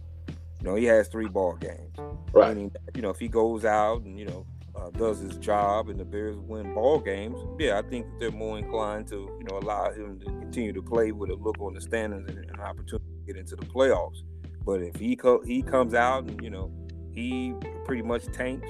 You 0.61 0.69
know, 0.69 0.75
he 0.75 0.85
has 0.85 1.09
three 1.09 1.29
ball 1.29 1.57
games. 1.57 1.95
Right. 2.33 2.55
Meaning, 2.55 2.73
you 2.95 3.03
know, 3.03 3.11
if 3.11 3.19
he 3.19 3.29
goes 3.29 3.65
out 3.65 4.03
and 4.03 4.19
you 4.19 4.25
know 4.25 4.47
uh, 4.75 4.91
does 4.91 5.21
his 5.21 5.37
job 5.37 5.89
and 5.89 5.99
the 5.99 6.05
Bears 6.05 6.37
win 6.37 6.75
ball 6.75 6.99
games, 7.01 7.39
yeah, 7.59 7.79
I 7.79 7.83
think 7.83 8.07
that 8.07 8.21
they're 8.21 8.31
more 8.31 8.59
inclined 8.59 9.09
to 9.09 9.17
you 9.17 9.47
know 9.51 9.59
allow 9.59 9.93
him 9.93 10.19
to 10.21 10.27
continue 10.27 10.73
to 10.73 10.83
play 10.83 11.13
with 11.13 11.31
a 11.31 11.35
look 11.35 11.61
on 11.61 11.75
the 11.75 11.81
standings 11.81 12.29
and 12.29 12.39
an 12.39 12.61
opportunity 12.61 13.05
to 13.27 13.33
get 13.33 13.37
into 13.37 13.57
the 13.57 13.67
playoffs. 13.67 14.23
But 14.65 14.83
if 14.83 14.97
he 14.97 15.17
co- 15.17 15.43
he 15.43 15.63
comes 15.63 15.95
out 15.95 16.25
and 16.25 16.43
you 16.43 16.51
know 16.51 16.73
he 17.13 17.55
pretty 17.85 18.03
much 18.03 18.25
tanks 18.33 18.69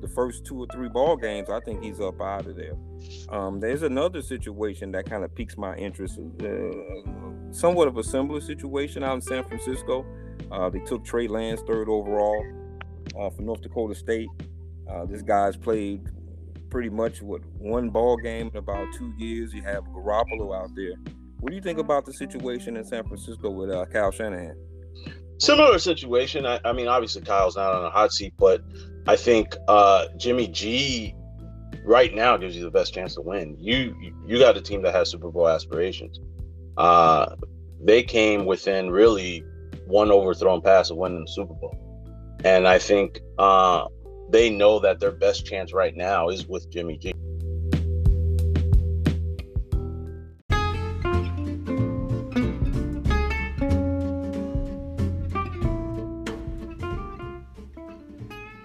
the 0.00 0.08
first 0.08 0.44
two 0.44 0.58
or 0.58 0.66
three 0.72 0.88
ball 0.88 1.16
games, 1.16 1.48
I 1.50 1.60
think 1.60 1.82
he's 1.82 2.00
up 2.00 2.20
out 2.20 2.46
of 2.46 2.56
there. 2.56 2.74
Um, 3.28 3.60
there's 3.60 3.82
another 3.82 4.22
situation 4.22 4.92
that 4.92 5.08
kind 5.08 5.24
of 5.24 5.34
piques 5.34 5.56
my 5.56 5.74
interest. 5.76 6.18
Uh, 6.18 6.50
somewhat 7.50 7.88
of 7.88 7.96
a 7.96 8.02
similar 8.02 8.40
situation 8.40 9.02
out 9.02 9.14
in 9.14 9.20
San 9.22 9.44
Francisco. 9.44 10.04
Uh, 10.50 10.68
they 10.68 10.80
took 10.80 11.04
Trey 11.04 11.26
Lance 11.28 11.62
third 11.66 11.88
overall 11.88 12.44
uh, 13.18 13.30
for 13.30 13.42
North 13.42 13.62
Dakota 13.62 13.94
State. 13.94 14.28
Uh, 14.90 15.04
this 15.06 15.22
guy's 15.22 15.56
played 15.56 16.08
pretty 16.70 16.90
much 16.90 17.22
what 17.22 17.42
one 17.58 17.90
ball 17.90 18.16
game 18.16 18.50
in 18.52 18.56
about 18.56 18.86
two 18.94 19.12
years. 19.16 19.54
You 19.54 19.62
have 19.62 19.84
Garoppolo 19.84 20.54
out 20.54 20.74
there. 20.74 20.94
What 21.40 21.50
do 21.50 21.56
you 21.56 21.62
think 21.62 21.78
about 21.78 22.06
the 22.06 22.12
situation 22.12 22.76
in 22.76 22.84
San 22.84 23.04
Francisco 23.04 23.50
with 23.50 23.70
uh, 23.70 23.86
Kyle 23.86 24.10
Shanahan? 24.10 24.56
Similar 25.38 25.78
situation. 25.78 26.46
I, 26.46 26.60
I 26.64 26.72
mean, 26.72 26.88
obviously 26.88 27.22
Kyle's 27.22 27.56
not 27.56 27.74
on 27.74 27.84
a 27.84 27.90
hot 27.90 28.12
seat, 28.12 28.34
but 28.38 28.62
I 29.06 29.16
think 29.16 29.56
uh, 29.68 30.06
Jimmy 30.16 30.48
G 30.48 31.14
right 31.84 32.12
now 32.14 32.36
gives 32.36 32.56
you 32.56 32.62
the 32.62 32.70
best 32.70 32.92
chance 32.92 33.14
to 33.14 33.20
win. 33.20 33.56
You 33.58 33.94
you 34.26 34.38
got 34.38 34.56
a 34.56 34.60
team 34.60 34.82
that 34.82 34.94
has 34.94 35.10
Super 35.10 35.30
Bowl 35.30 35.48
aspirations. 35.48 36.20
Uh, 36.76 37.36
they 37.82 38.02
came 38.02 38.46
within 38.46 38.90
really 38.90 39.44
one 39.86 40.10
overthrown 40.10 40.60
pass 40.60 40.90
of 40.90 40.96
winning 40.96 41.24
the 41.24 41.30
Super 41.30 41.54
Bowl, 41.54 41.76
and 42.44 42.66
I 42.66 42.78
think 42.78 43.20
uh, 43.38 43.86
they 44.30 44.50
know 44.50 44.80
that 44.80 44.98
their 44.98 45.12
best 45.12 45.46
chance 45.46 45.72
right 45.72 45.96
now 45.96 46.28
is 46.28 46.46
with 46.46 46.68
Jimmy 46.70 46.98
G. 46.98 47.12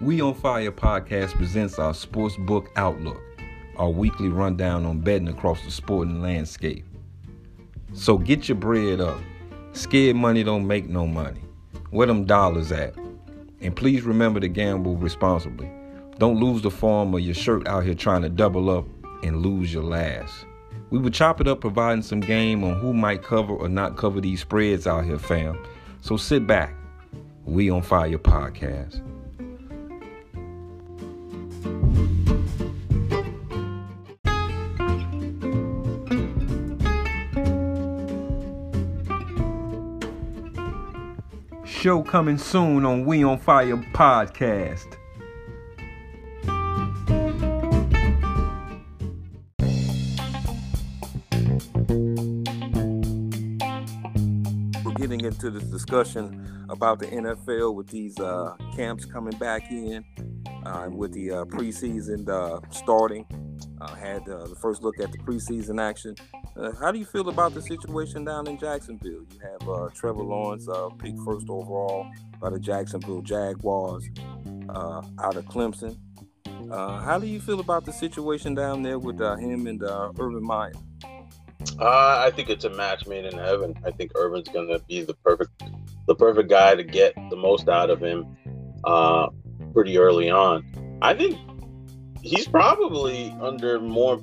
We 0.01 0.19
on 0.19 0.33
Fire 0.33 0.71
podcast 0.71 1.35
presents 1.35 1.77
our 1.77 1.93
sports 1.93 2.35
book 2.35 2.71
outlook, 2.75 3.21
our 3.77 3.91
weekly 3.91 4.29
rundown 4.29 4.83
on 4.83 5.01
betting 5.01 5.27
across 5.27 5.63
the 5.63 5.69
sporting 5.69 6.23
landscape. 6.23 6.83
So 7.93 8.17
get 8.17 8.49
your 8.49 8.55
bread 8.55 8.99
up. 8.99 9.19
Scared 9.73 10.15
money 10.15 10.43
don't 10.43 10.65
make 10.65 10.89
no 10.89 11.05
money. 11.05 11.43
Where 11.91 12.07
them 12.07 12.25
dollars 12.25 12.71
at? 12.71 12.95
And 13.61 13.75
please 13.75 14.01
remember 14.01 14.39
to 14.39 14.47
gamble 14.47 14.97
responsibly. 14.97 15.69
Don't 16.17 16.39
lose 16.39 16.63
the 16.63 16.71
form 16.71 17.13
of 17.13 17.19
your 17.21 17.35
shirt 17.35 17.67
out 17.67 17.83
here 17.83 17.93
trying 17.93 18.23
to 18.23 18.29
double 18.29 18.71
up 18.71 18.87
and 19.21 19.43
lose 19.43 19.71
your 19.71 19.83
last. 19.83 20.33
We 20.89 20.97
will 20.97 21.11
chop 21.11 21.39
it 21.41 21.47
up 21.47 21.61
providing 21.61 22.01
some 22.01 22.21
game 22.21 22.63
on 22.63 22.79
who 22.79 22.91
might 22.91 23.21
cover 23.21 23.53
or 23.53 23.69
not 23.69 23.97
cover 23.97 24.19
these 24.19 24.41
spreads 24.41 24.87
out 24.87 25.05
here, 25.05 25.19
fam. 25.19 25.63
So 26.01 26.17
sit 26.17 26.47
back. 26.47 26.73
We 27.45 27.69
on 27.69 27.83
Fire 27.83 28.17
Podcast. 28.17 28.99
Show 41.81 42.03
coming 42.03 42.37
soon 42.37 42.85
on 42.85 43.07
We 43.07 43.23
on 43.23 43.39
Fire 43.39 43.75
Podcast. 43.75 44.85
We're 54.85 54.93
getting 54.93 55.21
into 55.21 55.49
this 55.49 55.63
discussion 55.63 56.67
about 56.69 56.99
the 56.99 57.07
NFL 57.07 57.73
with 57.73 57.87
these 57.87 58.19
uh, 58.19 58.55
camps 58.75 59.05
coming 59.05 59.35
back 59.39 59.71
in, 59.71 60.05
uh, 60.63 60.87
with 60.91 61.13
the 61.13 61.31
uh, 61.31 61.45
preseason 61.45 62.29
uh, 62.29 62.59
starting. 62.69 63.25
Uh, 63.81 63.95
had 63.95 64.21
uh, 64.29 64.45
the 64.45 64.55
first 64.55 64.83
look 64.83 64.99
at 64.99 65.11
the 65.11 65.17
preseason 65.17 65.81
action. 65.81 66.15
Uh, 66.57 66.71
how 66.79 66.91
do 66.91 66.99
you 66.99 67.05
feel 67.05 67.29
about 67.29 67.53
the 67.53 67.61
situation 67.61 68.25
down 68.25 68.47
in 68.47 68.57
Jacksonville? 68.57 69.25
You 69.31 69.39
have 69.41 69.69
uh, 69.69 69.89
Trevor 69.95 70.23
Lawrence 70.23 70.67
uh, 70.67 70.89
picked 70.89 71.19
first 71.19 71.49
overall 71.49 72.11
by 72.41 72.49
the 72.49 72.59
Jacksonville 72.59 73.21
Jaguars 73.21 74.09
uh, 74.69 75.01
out 75.19 75.37
of 75.37 75.45
Clemson. 75.45 75.97
Uh, 76.69 76.99
how 76.99 77.17
do 77.17 77.27
you 77.27 77.39
feel 77.39 77.59
about 77.61 77.85
the 77.85 77.93
situation 77.93 78.53
down 78.53 78.83
there 78.83 78.99
with 78.99 79.21
uh, 79.21 79.35
him 79.37 79.65
and 79.67 79.81
Urban 79.83 80.43
Meyer? 80.43 80.73
I 81.79 82.31
think 82.35 82.49
it's 82.49 82.65
a 82.65 82.69
match 82.69 83.07
made 83.07 83.25
in 83.25 83.37
heaven. 83.37 83.73
I 83.85 83.91
think 83.91 84.11
Urban's 84.15 84.49
going 84.49 84.67
to 84.67 84.79
be 84.87 85.03
the 85.03 85.13
perfect, 85.15 85.63
the 86.05 86.15
perfect 86.15 86.49
guy 86.49 86.75
to 86.75 86.83
get 86.83 87.13
the 87.29 87.35
most 87.35 87.69
out 87.69 87.89
of 87.89 88.01
him 88.01 88.25
pretty 89.73 89.97
early 89.97 90.29
on. 90.29 90.65
I 91.01 91.13
think 91.13 91.37
he's 92.21 92.47
probably 92.47 93.35
under 93.41 93.79
more. 93.79 94.19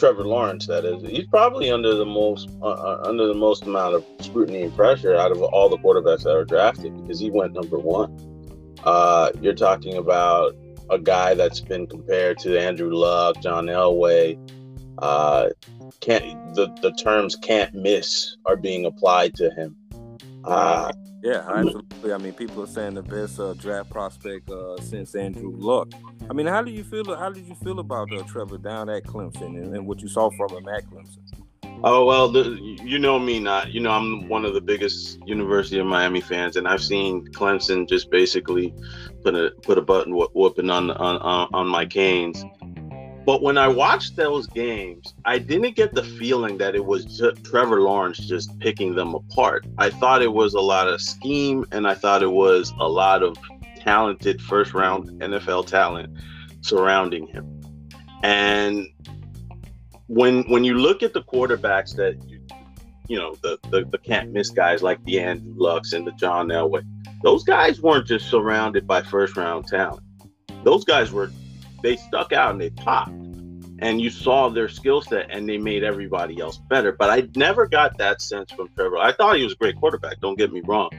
Trevor 0.00 0.24
Lawrence, 0.24 0.66
that 0.66 0.86
is, 0.86 1.02
he's 1.02 1.26
probably 1.26 1.70
under 1.70 1.94
the 1.94 2.06
most 2.06 2.48
uh, 2.62 2.68
uh, 2.68 3.02
under 3.04 3.26
the 3.26 3.34
most 3.34 3.64
amount 3.64 3.94
of 3.94 4.02
scrutiny 4.20 4.62
and 4.62 4.74
pressure 4.74 5.14
out 5.14 5.30
of 5.30 5.42
all 5.42 5.68
the 5.68 5.76
quarterbacks 5.76 6.22
that 6.22 6.34
are 6.34 6.46
drafted 6.46 6.96
because 7.02 7.20
he 7.20 7.30
went 7.30 7.52
number 7.52 7.78
one. 7.78 8.10
Uh, 8.82 9.30
you're 9.42 9.54
talking 9.54 9.98
about 9.98 10.56
a 10.88 10.98
guy 10.98 11.34
that's 11.34 11.60
been 11.60 11.86
compared 11.86 12.38
to 12.38 12.58
Andrew 12.58 12.94
Luck, 12.94 13.42
John 13.42 13.66
Elway. 13.66 14.38
Uh, 14.96 15.50
can't 16.00 16.54
the, 16.54 16.74
the 16.80 16.92
terms 16.92 17.36
can't 17.36 17.74
miss 17.74 18.38
are 18.46 18.56
being 18.56 18.86
applied 18.86 19.34
to 19.34 19.50
him. 19.50 19.76
Uh, 20.44 20.92
yeah, 21.22 21.44
absolutely. 21.48 22.12
I 22.12 22.18
mean, 22.18 22.32
people 22.32 22.62
are 22.62 22.66
saying 22.66 22.94
the 22.94 23.02
best 23.02 23.38
uh, 23.38 23.54
draft 23.54 23.90
prospect 23.90 24.50
uh, 24.50 24.80
since 24.80 25.14
Andrew 25.14 25.52
Luck. 25.54 25.92
I 26.28 26.32
mean, 26.32 26.46
how 26.46 26.62
do 26.62 26.70
you 26.70 26.84
feel? 26.84 27.14
How 27.16 27.30
did 27.30 27.46
you 27.46 27.54
feel 27.56 27.78
about 27.80 28.12
uh, 28.12 28.22
Trevor 28.22 28.58
down 28.58 28.88
at 28.88 29.04
Clemson 29.04 29.60
and, 29.60 29.74
and, 29.74 29.86
what 29.86 30.00
you 30.00 30.08
saw 30.08 30.30
from 30.30 30.50
him 30.50 30.68
at 30.68 30.84
Clemson? 30.90 31.18
Oh 31.82 32.04
well, 32.04 32.28
the, 32.28 32.58
you 32.84 32.98
know 32.98 33.18
me 33.18 33.38
not. 33.38 33.72
You 33.72 33.80
know 33.80 33.90
I'm 33.90 34.28
one 34.28 34.44
of 34.44 34.54
the 34.54 34.60
biggest 34.60 35.18
University 35.26 35.78
of 35.78 35.86
Miami 35.86 36.20
fans, 36.20 36.56
and 36.56 36.68
I've 36.68 36.82
seen 36.82 37.26
Clemson 37.28 37.88
just 37.88 38.10
basically 38.10 38.74
put 39.22 39.34
a 39.34 39.50
put 39.62 39.78
a 39.78 39.82
button 39.82 40.14
whooping 40.14 40.70
on 40.70 40.90
on 40.90 41.48
on 41.52 41.68
my 41.68 41.86
canes 41.86 42.44
but 43.30 43.42
when 43.42 43.56
I 43.56 43.68
watched 43.68 44.16
those 44.16 44.48
games, 44.48 45.14
I 45.24 45.38
didn't 45.38 45.76
get 45.76 45.94
the 45.94 46.02
feeling 46.02 46.58
that 46.58 46.74
it 46.74 46.84
was 46.84 47.04
just 47.04 47.44
Trevor 47.44 47.80
Lawrence 47.80 48.18
just 48.18 48.58
picking 48.58 48.96
them 48.96 49.14
apart. 49.14 49.66
I 49.78 49.88
thought 49.88 50.20
it 50.20 50.32
was 50.32 50.54
a 50.54 50.60
lot 50.60 50.88
of 50.88 51.00
scheme 51.00 51.64
and 51.70 51.86
I 51.86 51.94
thought 51.94 52.24
it 52.24 52.32
was 52.32 52.72
a 52.80 52.88
lot 52.88 53.22
of 53.22 53.36
talented 53.76 54.42
first 54.42 54.74
round 54.74 55.10
NFL 55.20 55.68
talent 55.68 56.18
surrounding 56.62 57.28
him. 57.28 57.60
And 58.24 58.88
when 60.08 60.42
when 60.50 60.64
you 60.64 60.74
look 60.74 61.04
at 61.04 61.12
the 61.12 61.22
quarterbacks 61.22 61.94
that 61.94 62.16
you 62.28 62.44
you 63.06 63.16
know 63.16 63.36
the 63.42 63.60
the, 63.70 63.84
the 63.84 63.98
can't 63.98 64.32
miss 64.32 64.50
guys 64.50 64.82
like 64.82 65.04
the 65.04 65.20
Andrew 65.20 65.54
Lucks 65.56 65.92
and 65.92 66.04
the 66.04 66.12
John 66.14 66.48
Elway, 66.48 66.82
those 67.22 67.44
guys 67.44 67.80
weren't 67.80 68.08
just 68.08 68.28
surrounded 68.28 68.88
by 68.88 69.02
first 69.02 69.36
round 69.36 69.68
talent. 69.68 70.02
Those 70.64 70.84
guys 70.84 71.12
were 71.12 71.30
they 71.82 71.96
stuck 71.96 72.32
out 72.32 72.52
and 72.52 72.60
they 72.60 72.70
popped 72.70 73.12
and 73.80 74.00
you 74.00 74.10
saw 74.10 74.48
their 74.48 74.68
skill 74.68 75.00
set 75.00 75.30
and 75.30 75.48
they 75.48 75.58
made 75.58 75.82
everybody 75.82 76.40
else 76.40 76.58
better. 76.58 76.92
But 76.92 77.10
I 77.10 77.28
never 77.34 77.66
got 77.66 77.98
that 77.98 78.20
sense 78.20 78.52
from 78.52 78.68
Trevor. 78.76 78.98
I 78.98 79.12
thought 79.12 79.36
he 79.36 79.44
was 79.44 79.54
a 79.54 79.56
great 79.56 79.76
quarterback, 79.76 80.20
don't 80.20 80.38
get 80.38 80.52
me 80.52 80.60
wrong. 80.64 80.90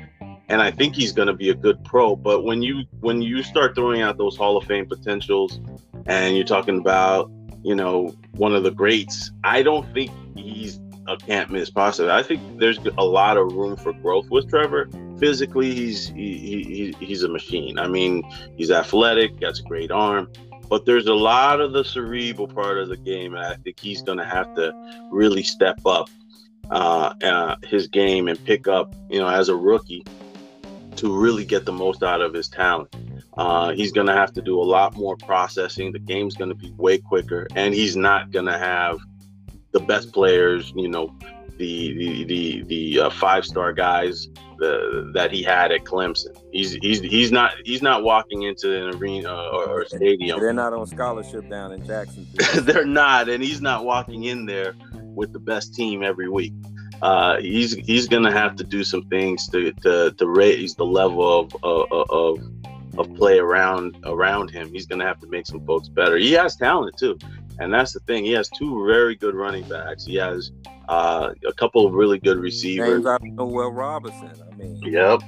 And 0.49 0.61
I 0.61 0.71
think 0.71 0.95
he's 0.95 1.13
going 1.13 1.27
to 1.27 1.33
be 1.33 1.49
a 1.49 1.53
good 1.53 1.83
pro, 1.85 2.15
but 2.15 2.43
when 2.43 2.61
you 2.61 2.83
when 2.99 3.21
you 3.21 3.41
start 3.41 3.73
throwing 3.73 4.01
out 4.01 4.17
those 4.17 4.35
Hall 4.35 4.57
of 4.57 4.65
Fame 4.65 4.85
potentials 4.85 5.61
and 6.07 6.35
you're 6.35 6.45
talking 6.45 6.79
about, 6.79 7.31
you 7.63 7.73
know, 7.73 8.13
one 8.33 8.53
of 8.53 8.63
the 8.63 8.71
greats, 8.71 9.31
I 9.45 9.63
don't 9.63 9.91
think 9.93 10.11
he's 10.35 10.81
a 11.07 11.15
can't 11.15 11.51
miss 11.51 11.69
possible. 11.69 12.11
I 12.11 12.21
think 12.21 12.59
there's 12.59 12.79
a 12.97 13.05
lot 13.05 13.37
of 13.37 13.53
room 13.53 13.77
for 13.77 13.93
growth 13.93 14.29
with 14.29 14.49
Trevor. 14.49 14.89
Physically, 15.19 15.73
he's 15.73 16.09
he, 16.09 16.37
he, 16.37 16.95
he's 16.99 17.23
a 17.23 17.29
machine. 17.29 17.79
I 17.79 17.87
mean, 17.87 18.21
he's 18.57 18.71
athletic, 18.71 19.39
got 19.39 19.57
a 19.57 19.63
great 19.63 19.91
arm 19.91 20.29
but 20.71 20.85
there's 20.85 21.07
a 21.07 21.13
lot 21.13 21.59
of 21.59 21.73
the 21.73 21.83
cerebral 21.83 22.47
part 22.47 22.77
of 22.77 22.87
the 22.87 22.95
game, 22.95 23.35
and 23.35 23.43
I 23.43 23.55
think 23.55 23.77
he's 23.77 24.01
going 24.01 24.19
to 24.19 24.23
have 24.23 24.55
to 24.55 24.73
really 25.11 25.43
step 25.43 25.85
up 25.85 26.09
uh, 26.69 27.13
uh, 27.21 27.57
his 27.61 27.89
game 27.89 28.29
and 28.29 28.41
pick 28.45 28.69
up, 28.69 28.95
you 29.09 29.19
know, 29.19 29.27
as 29.27 29.49
a 29.49 29.55
rookie 29.55 30.05
to 30.95 31.13
really 31.13 31.43
get 31.43 31.65
the 31.65 31.73
most 31.73 32.03
out 32.03 32.21
of 32.21 32.33
his 32.33 32.47
talent. 32.47 32.95
Uh, 33.35 33.73
he's 33.73 33.91
going 33.91 34.07
to 34.07 34.13
have 34.13 34.31
to 34.31 34.41
do 34.41 34.61
a 34.61 34.63
lot 34.63 34.95
more 34.95 35.17
processing. 35.17 35.91
The 35.91 35.99
game's 35.99 36.37
going 36.37 36.47
to 36.47 36.55
be 36.55 36.71
way 36.77 36.99
quicker, 36.99 37.47
and 37.53 37.73
he's 37.73 37.97
not 37.97 38.31
going 38.31 38.45
to 38.45 38.57
have 38.57 39.01
the 39.73 39.81
best 39.81 40.13
players, 40.13 40.71
you 40.73 40.87
know, 40.87 41.13
the 41.61 41.93
the 41.93 42.23
the, 42.23 42.63
the 42.63 42.99
uh, 42.99 43.09
five 43.11 43.45
star 43.45 43.71
guys 43.71 44.27
the, 44.57 45.11
that 45.13 45.31
he 45.31 45.43
had 45.43 45.71
at 45.71 45.83
Clemson. 45.83 46.35
He's 46.51 46.73
he's 46.81 47.01
he's 47.01 47.31
not 47.31 47.53
he's 47.63 47.83
not 47.83 48.03
walking 48.03 48.43
into 48.43 48.75
an 48.75 48.95
arena 48.95 49.31
or, 49.31 49.69
or 49.69 49.85
stadium. 49.85 50.39
They're 50.39 50.53
not 50.53 50.73
on 50.73 50.87
scholarship 50.87 51.47
down 51.49 51.71
in 51.71 51.85
Jackson. 51.85 52.27
They're 52.65 52.85
not, 52.85 53.29
and 53.29 53.43
he's 53.43 53.61
not 53.61 53.85
walking 53.85 54.23
in 54.23 54.45
there 54.45 54.73
with 54.93 55.33
the 55.33 55.39
best 55.39 55.75
team 55.75 56.03
every 56.03 56.29
week. 56.29 56.53
Uh, 57.01 57.39
he's 57.39 57.73
he's 57.73 58.07
gonna 58.07 58.31
have 58.31 58.55
to 58.55 58.63
do 58.63 58.83
some 58.83 59.03
things 59.03 59.47
to 59.49 59.71
to, 59.83 60.11
to 60.17 60.27
raise 60.27 60.73
the 60.75 60.85
level 60.85 61.41
of, 61.41 61.55
of 61.63 62.09
of 62.09 62.39
of 62.97 63.15
play 63.15 63.37
around 63.37 63.97
around 64.05 64.49
him. 64.49 64.71
He's 64.73 64.87
gonna 64.87 65.05
have 65.05 65.19
to 65.19 65.27
make 65.27 65.45
some 65.45 65.63
folks 65.65 65.89
better. 65.89 66.17
He 66.17 66.31
has 66.33 66.55
talent 66.55 66.97
too. 66.97 67.19
And 67.61 67.71
that's 67.71 67.93
the 67.93 67.99
thing. 68.01 68.25
He 68.25 68.31
has 68.31 68.49
two 68.49 68.85
very 68.87 69.15
good 69.15 69.35
running 69.35 69.63
backs. 69.69 70.05
He 70.05 70.15
has 70.15 70.51
uh, 70.89 71.33
a 71.47 71.53
couple 71.53 71.85
of 71.85 71.93
really 71.93 72.17
good 72.17 72.37
receivers. 72.37 73.03
Names 73.03 73.35
Noel 73.35 73.71
Robinson. 73.71 74.31
I 74.51 74.55
mean, 74.55 74.81
yep. 74.81 75.21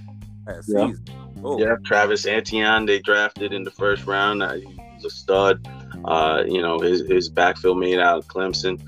Yep. 0.67 0.95
Oh. 1.43 1.59
Yeah, 1.59 1.75
Travis 1.85 2.25
Etienne, 2.25 2.85
they 2.85 2.99
drafted 2.99 3.53
in 3.53 3.63
the 3.63 3.71
first 3.71 4.07
round. 4.07 4.41
Uh, 4.41 4.53
he's 4.53 5.05
a 5.05 5.09
stud. 5.09 5.67
Uh, 6.05 6.43
you 6.47 6.61
know, 6.61 6.79
his 6.79 7.07
his 7.07 7.29
backfield 7.29 7.77
made 7.79 7.99
out 7.99 8.17
of 8.17 8.27
Clemson. 8.27 8.81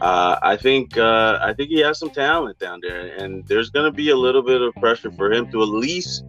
Uh, 0.00 0.38
I 0.42 0.56
think 0.56 0.96
uh, 0.96 1.38
I 1.42 1.52
think 1.54 1.70
he 1.70 1.80
has 1.80 1.98
some 1.98 2.10
talent 2.10 2.58
down 2.60 2.80
there, 2.82 3.16
and 3.16 3.46
there's 3.48 3.70
going 3.70 3.90
to 3.90 3.96
be 3.96 4.10
a 4.10 4.16
little 4.16 4.42
bit 4.42 4.60
of 4.60 4.74
pressure 4.74 5.10
for 5.10 5.32
him 5.32 5.50
to 5.50 5.62
at 5.62 5.68
least 5.68 6.24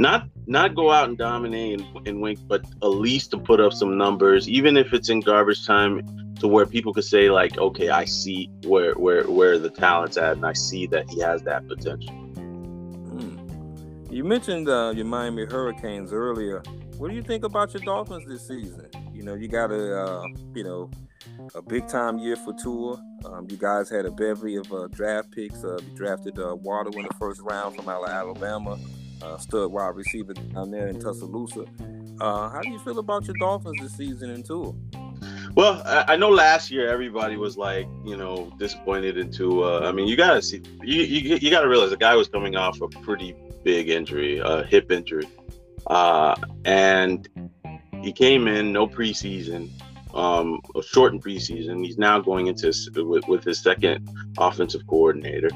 not 0.00 0.26
not 0.46 0.74
go 0.74 0.90
out 0.90 1.08
and 1.08 1.18
dominate 1.18 1.80
and, 1.80 2.08
and 2.08 2.20
wink, 2.20 2.38
but 2.48 2.64
at 2.82 2.86
least 2.86 3.30
to 3.30 3.38
put 3.38 3.60
up 3.60 3.72
some 3.72 3.96
numbers, 3.96 4.48
even 4.48 4.76
if 4.76 4.92
it's 4.92 5.10
in 5.10 5.20
garbage 5.20 5.66
time, 5.66 6.34
to 6.40 6.48
where 6.48 6.66
people 6.66 6.92
could 6.92 7.04
say 7.04 7.30
like, 7.30 7.58
okay, 7.58 7.90
I 7.90 8.06
see 8.06 8.50
where 8.64 8.94
where 8.94 9.24
where 9.24 9.58
the 9.58 9.70
talent's 9.70 10.16
at, 10.16 10.32
and 10.32 10.46
I 10.46 10.54
see 10.54 10.86
that 10.88 11.08
he 11.10 11.20
has 11.20 11.42
that 11.42 11.68
potential. 11.68 12.14
Hmm. 12.14 13.38
You 14.10 14.24
mentioned 14.24 14.68
uh, 14.68 14.92
your 14.96 15.04
Miami 15.04 15.44
Hurricanes 15.44 16.12
earlier. 16.12 16.62
What 16.96 17.10
do 17.10 17.14
you 17.14 17.22
think 17.22 17.44
about 17.44 17.72
your 17.74 17.82
Dolphins 17.82 18.26
this 18.26 18.46
season? 18.48 18.88
You 19.12 19.22
know, 19.22 19.34
you 19.34 19.48
got 19.48 19.70
a 19.70 20.02
uh, 20.02 20.24
you 20.54 20.64
know 20.64 20.90
a 21.54 21.60
big 21.60 21.86
time 21.88 22.18
year 22.18 22.36
for 22.36 22.54
Tua. 22.54 23.02
Um, 23.26 23.46
you 23.50 23.58
guys 23.58 23.90
had 23.90 24.06
a 24.06 24.10
bevy 24.10 24.56
of 24.56 24.72
uh, 24.72 24.88
draft 24.88 25.30
picks. 25.30 25.62
Uh, 25.62 25.78
you 25.86 25.94
drafted 25.94 26.38
uh, 26.38 26.54
in 26.54 27.02
the 27.02 27.14
first 27.18 27.42
round 27.42 27.76
from 27.76 27.88
Alabama 27.88 28.78
uh, 29.22 29.38
stud 29.38 29.70
wide 29.70 29.94
receiver 29.94 30.34
down 30.34 30.70
there 30.70 30.88
in 30.88 31.00
Tuscaloosa. 31.00 31.64
Uh, 32.20 32.50
how 32.50 32.60
do 32.60 32.68
you 32.68 32.78
feel 32.80 32.98
about 32.98 33.24
your 33.26 33.36
Dolphins 33.38 33.80
this 33.80 33.96
season 33.96 34.30
in 34.30 34.42
Tua? 34.42 34.74
Well, 35.54 35.82
I, 35.84 36.12
I, 36.14 36.16
know 36.16 36.30
last 36.30 36.70
year 36.70 36.88
everybody 36.88 37.36
was 37.36 37.56
like, 37.56 37.86
you 38.04 38.16
know, 38.16 38.52
disappointed 38.58 39.18
into. 39.18 39.64
I 39.64 39.92
mean, 39.92 40.06
you 40.06 40.16
gotta 40.16 40.40
see, 40.40 40.62
you, 40.82 41.02
you 41.02 41.36
you 41.36 41.50
gotta 41.50 41.68
realize 41.68 41.90
the 41.90 41.96
guy 41.96 42.14
was 42.14 42.28
coming 42.28 42.56
off 42.56 42.80
a 42.80 42.88
pretty 42.88 43.34
big 43.64 43.88
injury, 43.88 44.38
a 44.38 44.64
hip 44.64 44.92
injury, 44.92 45.26
uh, 45.86 46.34
and 46.64 47.28
he 48.02 48.12
came 48.12 48.48
in 48.48 48.72
no 48.72 48.86
preseason, 48.86 49.70
um, 50.14 50.60
a 50.76 50.82
shortened 50.82 51.22
preseason. 51.22 51.84
He's 51.84 51.98
now 51.98 52.20
going 52.20 52.46
into 52.46 52.72
with, 52.96 53.26
with 53.28 53.44
his 53.44 53.62
second 53.62 54.08
offensive 54.38 54.86
coordinator, 54.86 55.50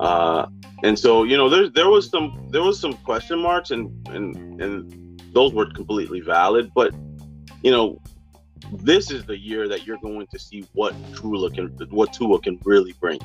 uh, 0.00 0.46
and 0.82 0.98
so 0.98 1.24
you 1.24 1.36
know, 1.36 1.48
there 1.48 1.68
there 1.68 1.88
was 1.88 2.08
some 2.10 2.48
there 2.50 2.62
was 2.62 2.80
some 2.80 2.92
question 2.92 3.40
marks, 3.40 3.70
and 3.70 4.08
and 4.08 4.60
and 4.60 5.22
those 5.32 5.52
were 5.52 5.66
completely 5.66 6.20
valid, 6.20 6.70
but 6.74 6.94
you 7.62 7.70
know 7.70 8.00
this 8.72 9.10
is 9.10 9.24
the 9.24 9.36
year 9.36 9.68
that 9.68 9.86
you're 9.86 9.98
going 9.98 10.26
to 10.28 10.38
see 10.38 10.66
what 10.72 10.94
Tua 11.14 11.50
can 11.50 11.68
what 11.90 12.12
Tua 12.12 12.40
can 12.40 12.58
really 12.64 12.92
bring. 13.00 13.20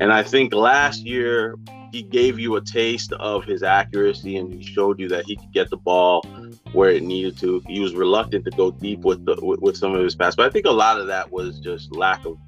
And 0.00 0.12
I 0.12 0.22
think 0.22 0.54
last 0.54 1.04
year 1.04 1.56
he 1.92 2.02
gave 2.02 2.38
you 2.38 2.56
a 2.56 2.60
taste 2.60 3.12
of 3.14 3.44
his 3.44 3.62
accuracy 3.62 4.36
and 4.36 4.52
he 4.52 4.62
showed 4.62 4.98
you 4.98 5.08
that 5.08 5.24
he 5.24 5.36
could 5.36 5.52
get 5.52 5.70
the 5.70 5.76
ball 5.76 6.26
where 6.72 6.90
it 6.90 7.02
needed 7.02 7.38
to. 7.38 7.62
He 7.66 7.80
was 7.80 7.94
reluctant 7.94 8.44
to 8.44 8.50
go 8.50 8.70
deep 8.70 9.00
with 9.00 9.24
the 9.24 9.36
with, 9.42 9.60
with 9.60 9.76
some 9.76 9.94
of 9.94 10.02
his 10.02 10.14
passes, 10.14 10.36
but 10.36 10.46
I 10.46 10.50
think 10.50 10.66
a 10.66 10.70
lot 10.70 11.00
of 11.00 11.06
that 11.08 11.30
was 11.30 11.60
just 11.60 11.94
lack 11.94 12.24
of 12.24 12.38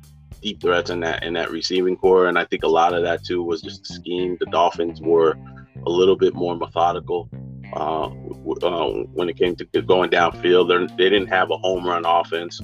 deep 0.40 0.60
threats 0.60 0.90
in 0.90 1.00
that 1.00 1.22
in 1.24 1.32
that 1.34 1.50
receiving 1.50 1.96
core. 1.96 2.26
And 2.26 2.38
I 2.38 2.44
think 2.44 2.62
a 2.62 2.68
lot 2.68 2.94
of 2.94 3.02
that 3.02 3.24
too 3.24 3.42
was 3.42 3.62
just 3.62 3.84
the 3.84 3.94
scheme. 3.94 4.36
The 4.38 4.46
Dolphins 4.46 5.00
were 5.00 5.36
a 5.86 5.90
little 5.90 6.16
bit 6.16 6.34
more 6.34 6.56
methodical 6.56 7.28
uh, 7.72 8.06
uh, 8.06 8.90
when 9.14 9.28
it 9.28 9.36
came 9.36 9.54
to 9.56 9.64
going 9.82 10.10
downfield. 10.10 10.96
They 10.96 11.08
did 11.10 11.22
not 11.22 11.28
have 11.28 11.50
a 11.50 11.56
home 11.58 11.86
run 11.86 12.04
offense. 12.04 12.60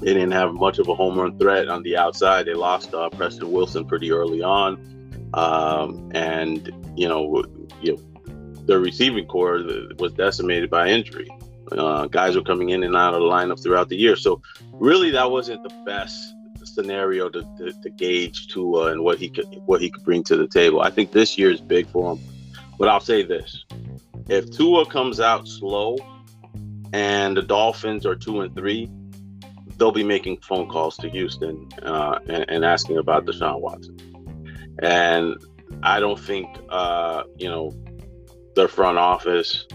They 0.00 0.14
didn't 0.14 0.32
have 0.32 0.54
much 0.54 0.78
of 0.78 0.88
a 0.88 0.94
home 0.94 1.18
run 1.18 1.38
threat 1.38 1.68
on 1.68 1.82
the 1.82 1.96
outside. 1.96 2.46
They 2.46 2.54
lost 2.54 2.94
uh, 2.94 3.10
Preston 3.10 3.50
Wilson 3.52 3.84
pretty 3.84 4.10
early 4.10 4.42
on, 4.42 5.30
um, 5.34 6.10
and 6.14 6.72
you 6.96 7.06
know, 7.06 7.44
you 7.82 7.96
know, 7.96 8.62
the 8.66 8.78
receiving 8.78 9.26
core 9.26 9.60
was 9.98 10.12
decimated 10.12 10.70
by 10.70 10.88
injury. 10.88 11.28
Uh, 11.72 12.06
guys 12.06 12.34
were 12.34 12.42
coming 12.42 12.70
in 12.70 12.82
and 12.82 12.96
out 12.96 13.14
of 13.14 13.20
the 13.20 13.26
lineup 13.26 13.62
throughout 13.62 13.88
the 13.88 13.96
year, 13.96 14.16
so 14.16 14.40
really 14.72 15.10
that 15.10 15.30
wasn't 15.30 15.62
the 15.62 15.74
best 15.84 16.34
scenario 16.64 17.28
to, 17.28 17.42
to, 17.58 17.72
to 17.82 17.90
gauge 17.90 18.48
Tua 18.48 18.92
and 18.92 19.02
what 19.02 19.18
he 19.18 19.28
could 19.28 19.46
what 19.66 19.80
he 19.80 19.90
could 19.90 20.04
bring 20.04 20.22
to 20.24 20.36
the 20.36 20.48
table. 20.48 20.80
I 20.80 20.90
think 20.90 21.12
this 21.12 21.36
year 21.36 21.50
is 21.50 21.60
big 21.60 21.86
for 21.88 22.12
him, 22.12 22.24
but 22.78 22.88
I'll 22.88 23.00
say 23.00 23.22
this: 23.22 23.64
if 24.30 24.48
Tua 24.50 24.86
comes 24.86 25.18
out 25.18 25.48
slow 25.48 25.96
and 26.92 27.36
the 27.36 27.42
Dolphins 27.42 28.06
are 28.06 28.14
two 28.14 28.40
and 28.40 28.54
three, 28.54 28.88
they'll 29.76 29.90
be 29.90 30.04
making 30.04 30.38
phone 30.38 30.68
calls 30.68 30.96
to 30.98 31.08
Houston 31.10 31.68
uh, 31.82 32.20
and, 32.28 32.44
and, 32.48 32.64
asking 32.64 32.98
about 32.98 33.26
Deshaun 33.26 33.60
Watson. 33.60 33.96
And 34.82 35.36
I 35.82 35.98
don't 35.98 36.18
think, 36.18 36.46
uh, 36.68 37.24
you 37.36 37.48
know, 37.48 37.74
the 38.54 38.68
front 38.68 38.98
office 38.98 39.66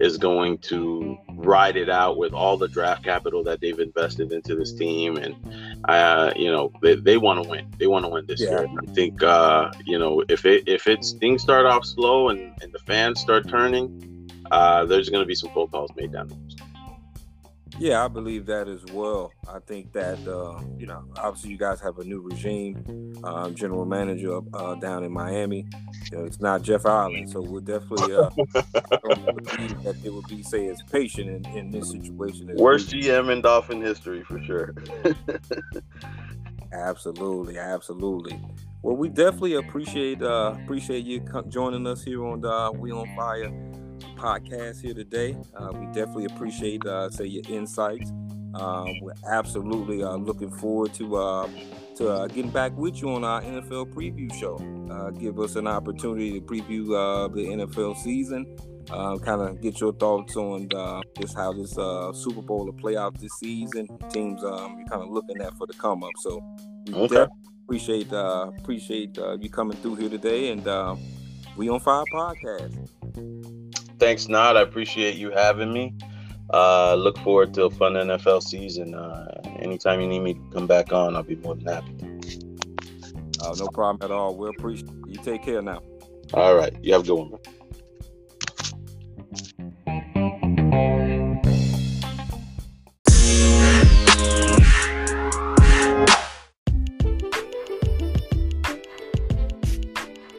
is 0.00 0.18
going 0.18 0.58
to 0.58 1.16
ride 1.36 1.76
it 1.76 1.88
out 1.88 2.18
with 2.18 2.34
all 2.34 2.58
the 2.58 2.68
draft 2.68 3.04
capital 3.04 3.42
that 3.44 3.60
they've 3.60 3.78
invested 3.78 4.32
into 4.32 4.54
this 4.54 4.74
team. 4.74 5.16
And, 5.16 5.34
uh, 5.88 6.32
you 6.36 6.50
know, 6.50 6.72
they, 6.82 6.94
they 6.94 7.16
want 7.16 7.42
to 7.42 7.48
win. 7.48 7.70
They 7.78 7.86
want 7.86 8.04
to 8.04 8.08
win 8.08 8.26
this 8.26 8.40
yeah. 8.40 8.50
year. 8.50 8.68
I 8.82 8.92
think, 8.92 9.22
uh, 9.22 9.70
you 9.84 9.98
know, 9.98 10.24
if 10.28 10.46
it 10.46 10.66
if 10.66 10.86
it's 10.86 11.12
things 11.12 11.42
start 11.42 11.66
off 11.66 11.84
slow 11.84 12.30
and, 12.30 12.54
and 12.62 12.72
the 12.72 12.78
fans 12.80 13.20
start 13.20 13.48
turning, 13.48 14.30
uh, 14.50 14.84
there's 14.86 15.08
going 15.08 15.22
to 15.22 15.26
be 15.26 15.34
some 15.34 15.50
phone 15.50 15.68
calls 15.68 15.90
made 15.96 16.12
down 16.12 16.28
the 16.28 16.36
yeah, 17.78 18.04
I 18.04 18.08
believe 18.08 18.46
that 18.46 18.68
as 18.68 18.84
well. 18.92 19.32
I 19.48 19.58
think 19.58 19.92
that 19.92 20.18
uh, 20.26 20.60
you 20.78 20.86
know, 20.86 21.04
obviously, 21.16 21.50
you 21.50 21.58
guys 21.58 21.80
have 21.80 21.98
a 21.98 22.04
new 22.04 22.20
regime, 22.20 23.14
um, 23.24 23.54
general 23.54 23.84
manager 23.84 24.40
uh, 24.52 24.74
down 24.76 25.04
in 25.04 25.12
Miami. 25.12 25.66
You 26.10 26.18
know, 26.18 26.24
it's 26.24 26.40
not 26.40 26.62
Jeff 26.62 26.86
Ireland, 26.86 27.30
so 27.30 27.40
we're 27.40 27.60
definitely 27.60 28.14
uh, 28.14 28.30
believe 29.02 29.82
that 29.82 29.96
it 30.04 30.12
would 30.12 30.26
be 30.28 30.42
say 30.42 30.68
as 30.68 30.80
patient 30.90 31.46
in, 31.46 31.56
in 31.56 31.70
this 31.70 31.90
situation. 31.90 32.50
Worst 32.54 32.92
we, 32.92 33.02
GM 33.02 33.32
in 33.32 33.40
Dolphin 33.40 33.80
history 33.80 34.22
for 34.24 34.42
sure. 34.44 34.74
absolutely, 36.72 37.58
absolutely. 37.58 38.40
Well, 38.82 38.96
we 38.96 39.08
definitely 39.08 39.54
appreciate 39.54 40.22
uh, 40.22 40.54
appreciate 40.62 41.04
you 41.04 41.24
joining 41.48 41.86
us 41.86 42.04
here 42.04 42.24
on 42.24 42.40
the 42.40 42.72
We 42.78 42.92
on 42.92 43.06
Fire 43.16 43.52
podcast 44.16 44.80
here 44.80 44.94
today. 44.94 45.36
Uh, 45.54 45.70
we 45.72 45.86
definitely 45.86 46.26
appreciate, 46.26 46.84
uh, 46.86 47.10
say, 47.10 47.26
your 47.26 47.42
insights. 47.48 48.10
Um, 48.54 49.00
we're 49.00 49.14
absolutely 49.28 50.04
uh, 50.04 50.14
looking 50.16 50.50
forward 50.50 50.94
to 50.94 51.16
uh, 51.16 51.48
to 51.96 52.08
uh, 52.08 52.26
getting 52.28 52.50
back 52.50 52.76
with 52.76 53.02
you 53.02 53.10
on 53.10 53.24
our 53.24 53.42
NFL 53.42 53.92
preview 53.92 54.32
show. 54.32 54.56
Uh, 54.90 55.10
give 55.10 55.40
us 55.40 55.56
an 55.56 55.66
opportunity 55.66 56.40
to 56.40 56.46
preview 56.46 56.86
the 57.34 57.42
NFL 57.42 57.96
season. 57.96 58.56
kind 58.88 59.40
of 59.40 59.60
get 59.60 59.80
your 59.80 59.92
thoughts 59.92 60.36
on 60.36 60.68
just 61.20 61.36
how 61.36 61.52
this 61.52 61.72
Super 61.72 62.42
Bowl 62.42 62.64
will 62.66 62.72
play 62.72 62.96
out 62.96 63.20
this 63.20 63.32
season. 63.40 63.88
Teams 64.10 64.44
um, 64.44 64.76
you're 64.78 64.88
kind 64.88 65.02
of 65.02 65.10
looking 65.10 65.40
at 65.40 65.56
for 65.56 65.66
the 65.66 65.74
come 65.74 66.04
up. 66.04 66.12
So 66.18 66.40
we 66.86 66.94
okay. 66.94 67.26
appreciate 67.64 68.12
appreciate 68.12 69.16
you 69.40 69.50
coming 69.50 69.76
through 69.78 69.96
here 69.96 70.10
today, 70.10 70.50
and 70.50 70.64
we 71.56 71.68
on 71.68 71.80
Fire 71.80 72.04
Podcast 72.12 72.88
thanks, 73.98 74.28
Nod. 74.28 74.56
I 74.56 74.62
appreciate 74.62 75.16
you 75.16 75.30
having 75.30 75.72
me. 75.72 75.94
Uh, 76.52 76.94
look 76.94 77.18
forward 77.18 77.54
to 77.54 77.64
a 77.64 77.70
fun 77.70 77.94
NFL 77.94 78.42
season. 78.42 78.94
Uh, 78.94 79.40
anytime 79.60 80.00
you 80.00 80.06
need 80.06 80.20
me 80.20 80.34
to 80.34 80.40
come 80.52 80.66
back 80.66 80.92
on, 80.92 81.16
I'll 81.16 81.22
be 81.22 81.36
more 81.36 81.54
than 81.54 81.66
happy. 81.66 81.94
Uh, 83.40 83.54
no 83.58 83.68
problem 83.68 83.98
at 84.02 84.14
all. 84.14 84.36
We 84.36 84.48
appreciate 84.50 84.90
you. 85.06 85.16
Take 85.22 85.42
care 85.42 85.62
now. 85.62 85.82
All 86.32 86.54
right. 86.54 86.74
You 86.82 86.92
have 86.92 87.02
a 87.02 87.06
good 87.06 87.14
one. 87.14 87.38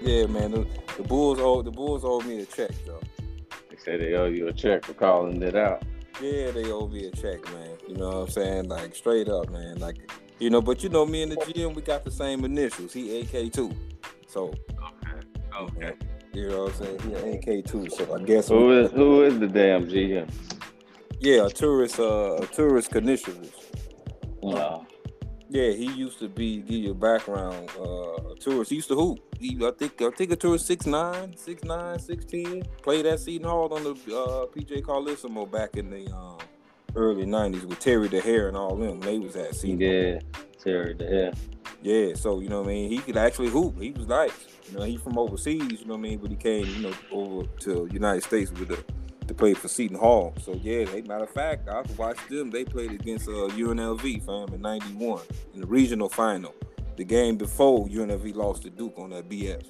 Yeah, 0.01 0.27
man. 0.27 0.51
The, 0.51 0.67
the 0.97 1.03
Bulls 1.03 1.39
owe 1.39 1.61
the 1.61 1.71
Bulls 1.71 2.03
owe 2.05 2.21
me 2.21 2.41
a 2.41 2.45
check 2.45 2.71
though 2.85 3.01
say 3.85 3.97
they 3.97 4.15
owe 4.15 4.25
you 4.25 4.47
a 4.47 4.53
check 4.53 4.83
for 4.83 4.93
calling 4.93 5.41
it 5.43 5.55
out. 5.55 5.83
Yeah, 6.21 6.51
they 6.51 6.71
owe 6.71 6.87
me 6.87 7.05
a 7.05 7.11
check, 7.11 7.43
man. 7.53 7.77
You 7.87 7.95
know 7.95 8.07
what 8.07 8.15
I'm 8.15 8.29
saying? 8.29 8.67
Like 8.67 8.95
straight 8.95 9.29
up, 9.29 9.49
man. 9.51 9.77
Like 9.77 9.97
you 10.39 10.49
know, 10.49 10.61
but 10.61 10.83
you 10.83 10.89
know, 10.89 11.05
me 11.05 11.21
and 11.21 11.31
the 11.31 11.37
GM, 11.37 11.75
we 11.75 11.81
got 11.81 12.03
the 12.03 12.11
same 12.11 12.43
initials. 12.43 12.93
He 12.93 13.19
AK 13.19 13.53
two, 13.53 13.71
so 14.27 14.53
okay, 14.71 15.27
okay. 15.57 15.93
You 16.33 16.49
know 16.49 16.63
what 16.63 16.81
I'm 16.81 16.99
saying? 16.99 17.43
He 17.43 17.51
AK 17.51 17.65
two, 17.65 17.89
so 17.89 18.15
I 18.15 18.23
guess 18.23 18.47
who 18.49 18.71
is 18.71 18.91
who 18.91 19.23
is 19.23 19.39
the 19.39 19.47
damn 19.47 19.87
GM? 19.87 20.29
Yeah, 21.19 21.43
Arturas, 21.43 21.99
uh, 21.99 22.41
Arturas 22.41 22.93
initials. 22.95 23.51
Wow. 24.41 24.85
Yeah, 25.55 25.71
he 25.71 25.85
used 25.85 26.19
to 26.19 26.27
be 26.27 26.57
give 26.57 26.83
you 26.83 26.91
a 26.91 26.93
background. 26.93 27.69
Uh, 27.79 28.33
Arturas. 28.33 28.67
He 28.67 28.75
used 28.75 28.89
to 28.89 28.95
hoop. 28.95 29.19
He, 29.39 29.57
I 29.65 29.71
think 29.71 30.01
I 30.01 30.09
think 30.09 30.31
Arturas 30.31 30.59
six 30.59 30.85
nine, 30.85 31.33
six 31.37 31.63
nine, 31.63 31.97
six 31.97 32.25
ten. 32.25 32.63
Played 32.81 33.05
at 33.05 33.21
Seton 33.21 33.47
Hall 33.47 33.73
on 33.73 33.85
the 33.85 33.91
uh, 33.91 34.47
PJ 34.47 34.81
Carlesimo 34.81 35.49
back 35.49 35.77
in 35.77 35.89
the 35.89 36.13
um, 36.13 36.39
early 36.97 37.25
nineties 37.25 37.65
with 37.65 37.79
Terry 37.79 38.09
Dehere 38.09 38.49
and 38.49 38.57
all 38.57 38.75
them. 38.75 38.99
They 38.99 39.17
was 39.17 39.37
at 39.37 39.55
Seton. 39.55 39.79
Yeah, 39.79 40.19
Terry 40.61 40.93
Dehere. 40.93 41.31
Yeah, 41.81 42.15
so 42.15 42.41
you 42.41 42.49
know 42.49 42.59
what 42.59 42.71
I 42.71 42.73
mean. 42.73 42.89
He 42.89 42.97
could 42.97 43.15
actually 43.15 43.47
hoop. 43.47 43.79
He 43.79 43.91
was 43.91 44.07
nice. 44.07 44.33
You 44.69 44.77
know, 44.77 44.83
he 44.83 44.97
from 44.97 45.17
overseas. 45.17 45.71
You 45.71 45.85
know 45.85 45.93
what 45.93 45.99
I 45.99 46.01
mean. 46.01 46.17
But 46.17 46.31
he 46.31 46.35
came, 46.35 46.65
you 46.65 46.81
know, 46.81 46.93
over 47.13 47.47
to 47.61 47.87
United 47.93 48.23
States 48.23 48.51
with 48.51 48.67
the 48.67 48.83
to 49.27 49.33
play 49.33 49.53
for 49.53 49.67
Seton 49.67 49.97
Hall. 49.97 50.33
So 50.41 50.53
yeah, 50.61 50.85
they 50.85 51.01
matter 51.01 51.23
of 51.23 51.29
fact, 51.29 51.67
I 51.69 51.83
watched 51.97 52.29
them. 52.29 52.51
They 52.51 52.65
played 52.65 52.91
against 52.91 53.27
uh, 53.27 53.49
UNLV 53.53 54.25
fam 54.25 54.53
in 54.53 54.61
'91 54.61 55.21
in 55.53 55.61
the 55.61 55.67
regional 55.67 56.09
final. 56.09 56.53
The 56.97 57.03
game 57.03 57.35
before 57.37 57.87
UNLV 57.87 58.35
lost 58.35 58.63
to 58.63 58.69
Duke 58.69 58.97
on 58.97 59.09
that 59.09 59.29
BS. 59.29 59.65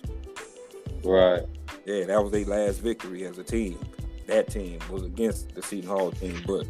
Right. 1.04 1.44
Yeah, 1.86 2.06
that 2.06 2.22
was 2.22 2.32
their 2.32 2.46
last 2.46 2.80
victory 2.82 3.26
as 3.26 3.38
a 3.38 3.44
team. 3.44 3.80
That 4.28 4.50
team 4.50 4.80
was 4.90 5.04
against 5.04 5.54
the 5.54 5.62
Seton 5.62 5.90
Hall 5.90 6.12
team, 6.12 6.42
but 6.48 6.68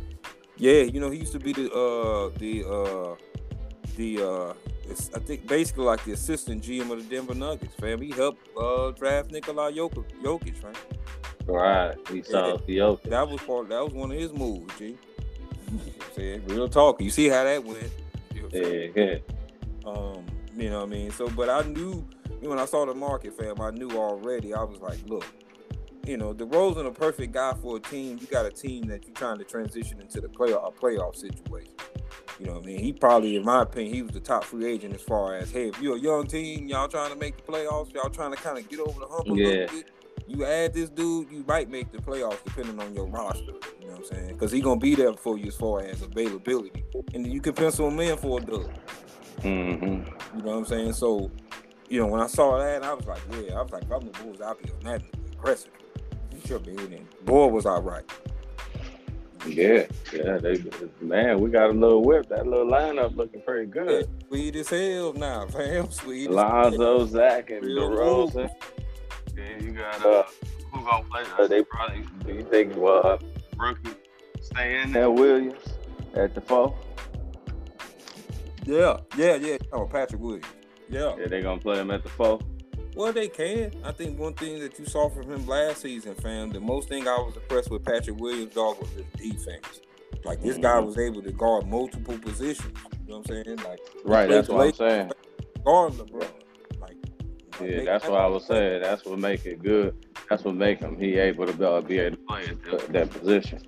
yeah, 0.57 0.81
you 0.81 0.99
know 0.99 1.09
he 1.09 1.19
used 1.19 1.33
to 1.33 1.39
be 1.39 1.53
the 1.53 1.71
uh 1.71 2.37
the 2.37 2.65
uh 2.65 3.15
the 3.95 4.21
uh 4.21 4.53
I 4.87 5.19
think 5.19 5.47
basically 5.47 5.85
like 5.85 6.03
the 6.05 6.11
assistant 6.11 6.63
GM 6.63 6.91
of 6.91 6.97
the 6.97 7.15
Denver 7.15 7.33
Nuggets, 7.33 7.73
fam. 7.75 8.01
He 8.01 8.11
helped 8.11 8.47
uh, 8.57 8.91
draft 8.91 9.31
Nikola 9.31 9.71
Jokic, 9.71 10.05
Jokic, 10.21 10.63
right? 10.63 10.77
Right. 11.47 11.95
We 12.11 12.23
saw 12.23 12.57
yeah, 12.67 12.95
That 13.05 13.29
was 13.29 13.41
part. 13.41 13.69
That 13.69 13.83
was 13.83 13.93
one 13.93 14.11
of 14.11 14.17
his 14.17 14.33
moves, 14.33 14.77
G. 14.79 14.97
saying 16.15 16.43
real 16.47 16.67
talk. 16.67 17.01
You 17.01 17.09
see 17.09 17.29
how 17.29 17.43
that 17.43 17.63
went. 17.63 17.91
You 18.33 18.41
know 18.43 18.49
yeah, 18.51 18.87
yeah. 18.95 19.15
Um, 19.85 20.25
you 20.55 20.69
know 20.69 20.79
what 20.79 20.87
I 20.87 20.91
mean. 20.91 21.11
So, 21.11 21.29
but 21.29 21.49
I 21.49 21.61
knew 21.63 22.07
when 22.41 22.59
I 22.59 22.65
saw 22.65 22.85
the 22.85 22.93
market, 22.93 23.37
fam. 23.37 23.61
I 23.61 23.71
knew 23.71 23.91
already. 23.91 24.53
I 24.53 24.63
was 24.63 24.79
like, 24.79 24.99
look, 25.07 25.25
you 26.05 26.17
know, 26.17 26.33
DeRozan 26.33 26.87
a 26.87 26.91
perfect 26.91 27.33
guy 27.33 27.53
for 27.61 27.77
a 27.77 27.79
team. 27.79 28.17
You 28.19 28.27
got 28.27 28.45
a 28.45 28.51
team 28.51 28.85
that 28.87 29.05
you're 29.05 29.13
trying 29.15 29.37
to 29.37 29.43
transition 29.43 29.99
into 30.01 30.21
the 30.21 30.27
playoff 30.27 30.67
a 30.67 30.71
playoff 30.71 31.15
situation. 31.15 31.73
You 32.39 32.47
know 32.47 32.53
what 32.53 32.63
I 32.63 32.65
mean? 32.65 32.79
He 32.79 32.91
probably, 32.91 33.35
in 33.37 33.45
my 33.45 33.61
opinion, 33.61 33.93
he 33.93 34.01
was 34.01 34.11
the 34.11 34.19
top 34.19 34.43
free 34.43 34.65
agent 34.65 34.93
as 34.93 35.01
far 35.01 35.35
as, 35.37 35.51
hey, 35.51 35.69
if 35.69 35.81
you're 35.81 35.95
a 35.95 35.99
young 35.99 36.27
team, 36.27 36.67
y'all 36.67 36.87
trying 36.87 37.11
to 37.11 37.15
make 37.15 37.37
the 37.37 37.43
playoffs, 37.51 37.93
y'all 37.93 38.09
trying 38.09 38.31
to 38.31 38.37
kind 38.37 38.57
of 38.57 38.67
get 38.67 38.79
over 38.79 38.99
the 38.99 39.07
hump 39.07 39.27
a 39.27 39.29
Yeah. 39.29 39.35
little 39.47 39.67
bit. 39.67 39.91
You 40.27 40.43
add 40.45 40.73
this 40.73 40.89
dude, 40.89 41.29
you 41.31 41.43
might 41.47 41.69
make 41.69 41.91
the 41.91 41.99
playoffs 41.99 42.43
depending 42.43 42.79
on 42.79 42.93
your 42.95 43.05
roster. 43.05 43.41
You 43.79 43.87
know 43.87 43.93
what 43.93 43.97
I'm 43.99 44.05
saying? 44.05 44.27
Because 44.33 44.51
he 44.51 44.59
gonna 44.61 44.79
be 44.79 44.95
there 44.95 45.13
for 45.13 45.37
you 45.37 45.47
as 45.47 45.55
far 45.55 45.81
as 45.81 46.01
availability, 46.01 46.83
and 47.13 47.31
you 47.31 47.39
can 47.41 47.53
pencil 47.53 47.87
him 47.87 47.99
in 47.99 48.17
for 48.17 48.39
a 48.39 48.41
dub. 48.43 48.69
Mm-hmm. 49.41 49.83
You 50.37 50.43
know 50.43 50.51
what 50.51 50.57
I'm 50.57 50.65
saying? 50.65 50.93
So, 50.93 51.29
you 51.89 51.99
know, 51.99 52.07
when 52.07 52.21
I 52.21 52.27
saw 52.27 52.57
that, 52.57 52.83
I 52.83 52.93
was 52.93 53.05
like, 53.05 53.21
yeah, 53.31 53.59
I 53.59 53.61
was 53.61 53.71
like, 53.71 53.83
if 53.83 53.91
I'm 53.91 53.99
the 54.05 54.19
Bulls, 54.19 54.41
I'll 54.41 54.55
be 54.55 54.69
on 54.71 54.79
that 54.85 55.01
aggressive. 55.33 55.71
He 56.33 56.47
should 56.47 56.65
be 56.65 56.71
in 56.71 56.89
there. 56.89 56.99
Boy 57.23 57.47
was 57.47 57.65
all 57.65 57.81
right. 57.81 58.03
Yeah, 59.47 59.85
yeah. 60.11 60.37
They 60.37 60.63
man, 61.01 61.39
we 61.39 61.51
got 61.51 61.69
a 61.69 61.73
little 61.73 62.01
whip. 62.01 62.27
That 62.29 62.47
little 62.47 62.65
lineup 62.65 63.15
looking 63.15 63.41
pretty 63.43 63.67
Yeah, 63.67 63.83
good. 63.83 64.09
sweet 64.27 64.55
as 64.55 64.69
hell 64.69 65.13
now, 65.13 65.45
fam. 65.47 65.91
Sweet 65.91 66.29
as. 66.29 66.35
Lonzo, 66.35 67.05
Zach, 67.05 67.51
and 67.51 67.63
DeRozan. 67.63 68.49
Then 69.35 69.63
you 69.63 69.71
got 69.71 70.05
uh, 70.05 70.23
who 70.71 70.83
gonna 70.85 71.03
play? 71.05 71.23
Uh, 71.37 71.47
they 71.47 71.63
probably. 71.63 72.03
Do 72.25 72.33
you 72.33 72.43
think 72.43 72.75
uh, 72.77 73.17
rookie 73.57 73.89
stay 74.41 74.81
in 74.81 74.91
there? 74.91 75.09
Williams 75.11 75.59
at 76.15 76.33
the 76.33 76.41
four. 76.41 76.75
Yeah, 78.65 78.97
yeah, 79.17 79.35
yeah. 79.35 79.57
Oh, 79.71 79.85
Patrick 79.85 80.21
Williams. 80.21 80.45
Yeah. 80.89 81.15
Yeah, 81.17 81.27
they 81.27 81.41
gonna 81.41 81.59
play 81.61 81.77
him 81.79 81.91
at 81.91 82.03
the 82.03 82.09
four. 82.09 82.39
Well, 82.95 83.11
they 83.11 83.27
can. 83.27 83.73
I 83.83 83.91
think 83.91 84.17
one 84.17 84.33
thing 84.35 84.59
that 84.61 84.79
you 84.79 84.85
saw 84.85 85.09
from 85.09 85.29
him 85.29 85.45
last 85.45 85.81
season, 85.81 86.15
fam, 86.15 86.51
the 86.51 86.61
most 86.61 86.87
thing 86.87 87.07
I 87.07 87.17
was 87.17 87.35
impressed 87.35 87.69
with 87.69 87.83
Patrick 87.83 88.17
Williams, 88.17 88.53
dog, 88.53 88.79
was 88.79 88.89
his 88.91 89.05
defense. 89.17 89.81
Like 90.23 90.41
this 90.41 90.57
guy 90.57 90.77
Mhm. 90.79 90.85
was 90.87 90.97
able 90.97 91.21
to 91.21 91.31
guard 91.31 91.67
multiple 91.67 92.17
positions. 92.17 92.73
You 93.05 93.09
know 93.11 93.17
what 93.19 93.29
I'm 93.29 93.43
saying? 93.45 93.57
Like 93.57 93.79
Right, 94.05 94.29
that's 94.29 94.47
what 94.47 94.61
I'm 94.61 94.67
the 94.71 94.75
saying. 94.77 95.11
guard 95.65 95.93
LeBron. 95.93 96.27
Like 97.59 97.69
Yeah, 97.69 97.83
that's 97.85 98.07
what 98.07 98.19
I 98.19 98.27
was 98.27 98.45
saying. 98.45 98.81
That's 98.81 99.05
what 99.05 99.19
make 99.19 99.45
it 99.45 99.61
good. 99.61 99.95
That's 100.29 100.43
what 100.43 100.55
make 100.55 100.79
him 100.79 100.97
he 100.99 101.17
able 101.17 101.45
to 101.45 101.53
go 101.53 101.81
be 101.81 101.99
able 101.99 102.17
to 102.17 102.23
play 102.23 102.45
at 102.47 102.63
that- 102.63 102.93
that 102.93 103.09
position, 103.11 103.61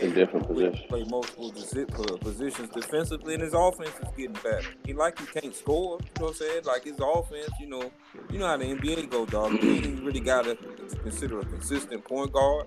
in 0.00 0.14
different 0.14 0.46
He 0.46 0.54
positions. 0.54 0.86
Play 0.88 1.04
multiple 1.04 1.52
uh, 1.56 2.16
positions 2.18 2.68
defensively, 2.70 3.34
and 3.34 3.42
his 3.42 3.54
offense 3.54 3.90
is 4.00 4.08
getting 4.16 4.32
better. 4.42 4.66
He 4.84 4.92
like 4.92 5.18
he 5.18 5.26
can't 5.26 5.54
score. 5.54 5.98
You 6.00 6.06
know 6.20 6.26
what 6.26 6.28
I'm 6.28 6.34
saying? 6.34 6.62
Like 6.64 6.84
his 6.84 6.98
offense, 7.00 7.50
you 7.60 7.68
know, 7.68 7.90
you 8.30 8.38
know 8.38 8.46
how 8.46 8.56
the 8.56 8.64
NBA 8.66 9.10
go, 9.10 9.26
dog. 9.26 9.62
You 9.62 9.70
ain't 9.70 10.02
really 10.02 10.20
got 10.20 10.44
to 10.44 10.56
consider 11.02 11.40
a 11.40 11.44
consistent 11.44 12.04
point 12.04 12.32
guard. 12.32 12.66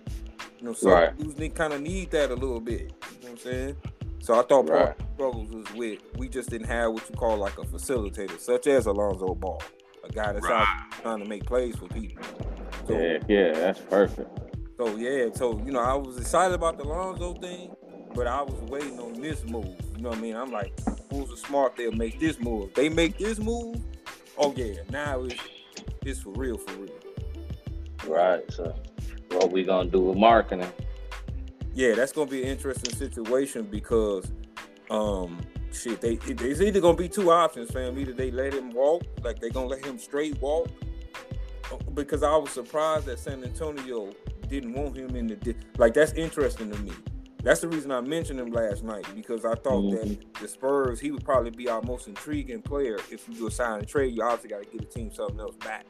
You 0.60 0.68
know, 0.68 0.74
some 0.74 0.92
Right. 0.92 1.18
dudes 1.18 1.38
need 1.38 1.56
kind 1.56 1.74
of 1.74 1.82
need 1.82 2.12
that 2.12 2.32
a 2.32 2.36
little 2.36 2.60
bit. 2.60 2.82
You 2.82 2.88
know 2.88 2.92
what 3.22 3.30
I'm 3.32 3.38
saying? 3.38 3.76
So 4.22 4.34
I 4.34 4.44
thought 4.44 4.68
part 4.68 4.70
Right. 4.70 4.90
of 4.90 4.98
the 4.98 5.14
struggles 5.16 5.50
was 5.52 5.74
with 5.74 6.00
we 6.18 6.28
just 6.28 6.50
didn't 6.50 6.68
have 6.68 6.92
what 6.94 7.10
you 7.10 7.16
call 7.16 7.38
like 7.38 7.58
a 7.58 7.62
facilitator, 7.64 8.38
such 8.40 8.68
as 8.68 8.86
Alonzo 8.86 9.34
Ball, 9.34 9.62
a 10.10 10.14
guy 10.14 10.32
that's 10.34 10.46
out 10.46 10.66
trying 11.02 11.20
to 11.20 11.26
make 11.26 11.46
plays 11.46 11.76
for 11.76 11.88
people. 11.88 12.24
So, 12.88 13.00
Yeah, 13.00 13.18
yeah, 13.28 13.52
that's 13.54 13.80
perfect. 13.82 14.30
so 14.78 14.96
yeah, 14.96 15.28
so 15.34 15.60
you 15.66 15.72
know, 15.72 15.80
I 15.80 15.94
was 15.94 16.18
excited 16.18 16.54
about 16.54 16.78
the 16.78 16.84
Lonzo 16.84 17.34
thing, 17.36 17.76
but 18.16 18.28
I 18.28 18.42
was 18.42 18.60
waiting 18.70 19.00
on 19.00 19.14
this 19.22 19.44
move. 19.46 19.76
You 19.96 20.04
know 20.04 20.10
what 20.10 20.18
I 20.18 20.22
mean? 20.22 20.36
I'm 20.36 20.52
like, 20.52 20.74
who's 21.12 21.30
a 21.32 21.38
smart? 21.38 21.76
They'll 21.76 21.92
make 21.92 22.20
this 22.20 22.40
move. 22.40 22.74
They 22.74 22.90
make 22.90 23.18
this 23.18 23.40
move. 23.40 23.78
Oh 24.38 24.54
yeah, 24.56 24.76
now 24.90 25.24
it's 25.24 25.40
it's 26.06 26.22
for 26.22 26.32
real, 26.32 26.58
for 26.58 26.74
real. 26.78 26.94
Right. 28.08 28.50
So, 28.52 28.74
what 29.32 29.52
we 29.52 29.64
gonna 29.64 29.90
do 29.90 30.00
with 30.02 30.18
Markkanen? 30.18 30.72
Yeah, 31.76 31.94
that's 31.94 32.12
gonna 32.12 32.30
be 32.32 32.42
an 32.44 32.48
interesting 32.50 32.96
situation 32.96 33.64
because, 33.64 34.32
um, 34.90 35.40
shit, 35.74 36.02
they 36.02 36.20
it's 36.26 36.62
either 36.62 36.80
gonna 36.80 36.98
be 36.98 37.10
two 37.10 37.32
options, 37.32 37.72
fam. 37.72 37.98
Either 37.98 38.14
they 38.14 38.32
let 38.32 38.54
him 38.54 38.72
walk, 38.72 39.04
like 39.24 39.40
they 39.40 39.50
gonna 39.50 39.68
let 39.68 39.86
him 39.86 39.98
straight 39.98 40.40
walk, 40.42 40.70
because 41.94 42.24
I 42.24 42.36
was 42.36 42.52
surprised 42.52 43.06
that 43.06 43.20
San 43.20 43.44
Antonio 43.44 44.12
didn't 44.48 44.74
want 44.74 44.98
him 44.98 45.16
in 45.16 45.28
the 45.28 45.56
like. 45.78 45.94
That's 45.94 46.14
interesting 46.14 46.72
to 46.72 46.80
me. 46.80 46.92
That's 47.42 47.62
the 47.62 47.70
reason 47.70 47.92
I 47.92 48.02
mentioned 48.02 48.40
him 48.40 48.52
last 48.52 48.84
night 48.84 49.06
because 49.16 49.46
I 49.46 49.56
thought 49.56 49.92
that 49.92 50.06
mm-hmm. 50.06 50.42
the 50.42 50.48
Spurs 50.48 51.00
he 51.00 51.12
would 51.12 51.24
probably 51.24 51.52
be 51.52 51.70
our 51.70 51.82
most 51.82 52.08
intriguing 52.08 52.62
player 52.62 52.98
if 53.10 53.30
you 53.30 53.36
do 53.36 53.48
a 53.48 53.52
sign 53.52 53.80
and 53.80 53.88
trade. 53.88 54.14
You 54.14 54.24
obviously 54.24 54.50
got 54.50 54.64
to 54.64 54.70
give 54.70 54.82
the 54.82 54.88
team 54.88 55.12
something 55.14 55.40
else 55.40 55.56
back. 55.56 55.86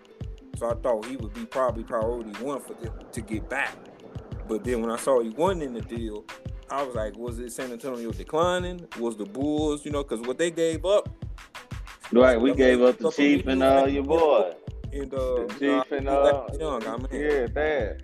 So 0.57 0.69
I 0.69 0.75
thought 0.75 1.05
he 1.05 1.15
would 1.15 1.33
be 1.33 1.45
probably 1.45 1.83
priority 1.83 2.31
one 2.43 2.61
for 2.61 2.75
them 2.75 2.93
to 3.11 3.21
get 3.21 3.49
back. 3.49 3.75
But 4.47 4.63
then 4.63 4.81
when 4.81 4.91
I 4.91 4.97
saw 4.97 5.21
he 5.21 5.29
wasn't 5.29 5.63
in 5.63 5.73
the 5.73 5.81
deal, 5.81 6.25
I 6.71 6.83
was 6.83 6.95
like, 6.95 7.17
was 7.17 7.39
it 7.39 7.51
San 7.51 7.71
Antonio 7.71 8.11
declining? 8.11 8.87
Was 8.99 9.17
the 9.17 9.25
Bulls, 9.25 9.85
you 9.85 9.91
know, 9.91 10.03
because 10.03 10.21
what 10.25 10.37
they 10.37 10.51
gave 10.51 10.85
up 10.85 11.09
Right, 12.11 12.39
we 12.41 12.53
gave 12.55 12.81
up 12.81 12.97
the 12.97 13.11
chief 13.11 13.45
and 13.47 13.61
uh 13.61 13.85
your 13.87 14.03
boy. 14.03 14.53
and 14.91 15.13
uh, 15.13 15.17
The 15.17 15.55
you 15.61 15.67
know, 15.67 15.83
chief 15.83 15.91
and 15.91 16.07
uh 16.09 16.47
young, 16.59 16.87
I 16.87 16.97
mean, 16.97 17.07
yeah, 17.11 17.45
that. 17.53 18.01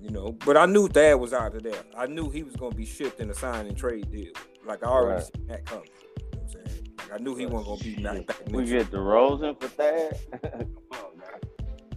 you 0.00 0.10
know, 0.10 0.32
but 0.44 0.56
I 0.56 0.66
knew 0.66 0.88
Thad 0.88 1.20
was 1.20 1.32
out 1.32 1.54
of 1.54 1.62
there. 1.62 1.82
I 1.96 2.06
knew 2.06 2.30
he 2.30 2.42
was 2.42 2.56
going 2.56 2.72
to 2.72 2.76
be 2.76 2.84
shipped 2.84 3.20
in 3.20 3.30
a 3.30 3.34
sign 3.34 3.66
and 3.66 3.76
trade 3.76 4.10
deal. 4.10 4.32
Like 4.66 4.82
I 4.82 4.88
already 4.88 5.22
Right. 5.22 5.36
seen 5.36 5.46
that 5.48 5.64
coming. 5.66 5.84
You 5.86 6.38
know 6.38 6.42
I'm 6.42 6.48
saying? 6.48 6.88
Like 6.98 7.12
I 7.20 7.22
knew 7.22 7.36
he 7.36 7.46
wasn't 7.46 7.66
going 7.66 7.78
to 7.78 7.84
be 7.84 8.02
knocked 8.02 8.26
back. 8.26 8.42
We 8.50 8.64
get 8.64 8.90
DeRozan 8.90 9.60
for 9.60 9.68
that. 9.76 10.18
Come 10.42 10.70
on, 10.92 11.18
man. 11.18 11.40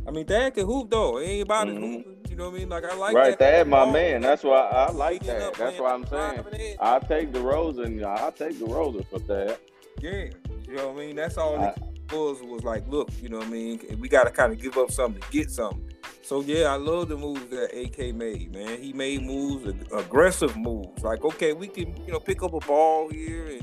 I 0.08 0.12
mean, 0.12 0.26
Thad 0.28 0.54
can 0.54 0.66
hoop 0.68 0.90
though. 0.92 1.18
It 1.18 1.26
ain't 1.26 1.44
about 1.44 1.68
Mhm. 1.68 2.06
Know 2.40 2.46
what 2.52 2.56
I 2.56 2.60
mean? 2.60 2.70
Like 2.70 2.86
I 2.86 2.96
like 2.96 3.16
right, 3.16 3.38
that. 3.38 3.52
that 3.52 3.68
my 3.68 3.84
Ball, 3.84 3.92
man. 3.92 4.22
That's 4.22 4.44
why 4.44 4.60
I 4.60 4.92
like 4.92 5.26
that. 5.26 5.56
That's 5.56 5.78
why 5.78 5.92
I'm 5.92 6.08
saying. 6.08 6.78
I'll 6.80 7.02
take 7.02 7.34
DeRozan. 7.34 8.02
I'll 8.06 8.32
take 8.32 8.54
DeRozan 8.54 9.06
for 9.08 9.20
that. 9.20 9.60
Yeah, 10.00 10.30
you 10.66 10.76
know 10.78 10.88
what 10.88 10.96
I 10.96 11.06
mean. 11.06 11.18
That's 11.18 11.38
all 11.38 11.60
I- 11.60 11.72
it 11.72 12.14
was. 12.14 12.42
Was 12.42 12.64
like, 12.64 12.88
look, 12.88 13.10
you 13.22 13.28
know 13.28 13.40
what 13.40 13.48
I 13.48 13.50
mean. 13.50 13.82
We 14.00 14.08
got 14.08 14.24
to 14.24 14.32
kind 14.32 14.54
of 14.54 14.62
give 14.62 14.78
up 14.78 14.90
something 14.90 15.22
to 15.22 15.28
get 15.32 15.52
something. 15.52 15.92
So 16.22 16.40
yeah, 16.40 16.68
I 16.68 16.76
love 16.76 17.10
the 17.10 17.18
moves 17.18 17.46
that 17.48 17.78
AK 17.78 18.16
made, 18.16 18.54
man. 18.54 18.82
He 18.82 18.94
made 18.94 19.22
moves, 19.22 19.68
aggressive 19.92 20.56
moves. 20.56 21.04
Like, 21.04 21.26
okay, 21.26 21.52
we 21.52 21.68
can, 21.68 21.94
you 22.06 22.14
know, 22.14 22.22
pick 22.22 22.42
up 22.42 22.54
a 22.54 22.60
ball 22.62 23.10
here 23.10 23.48
and 23.48 23.62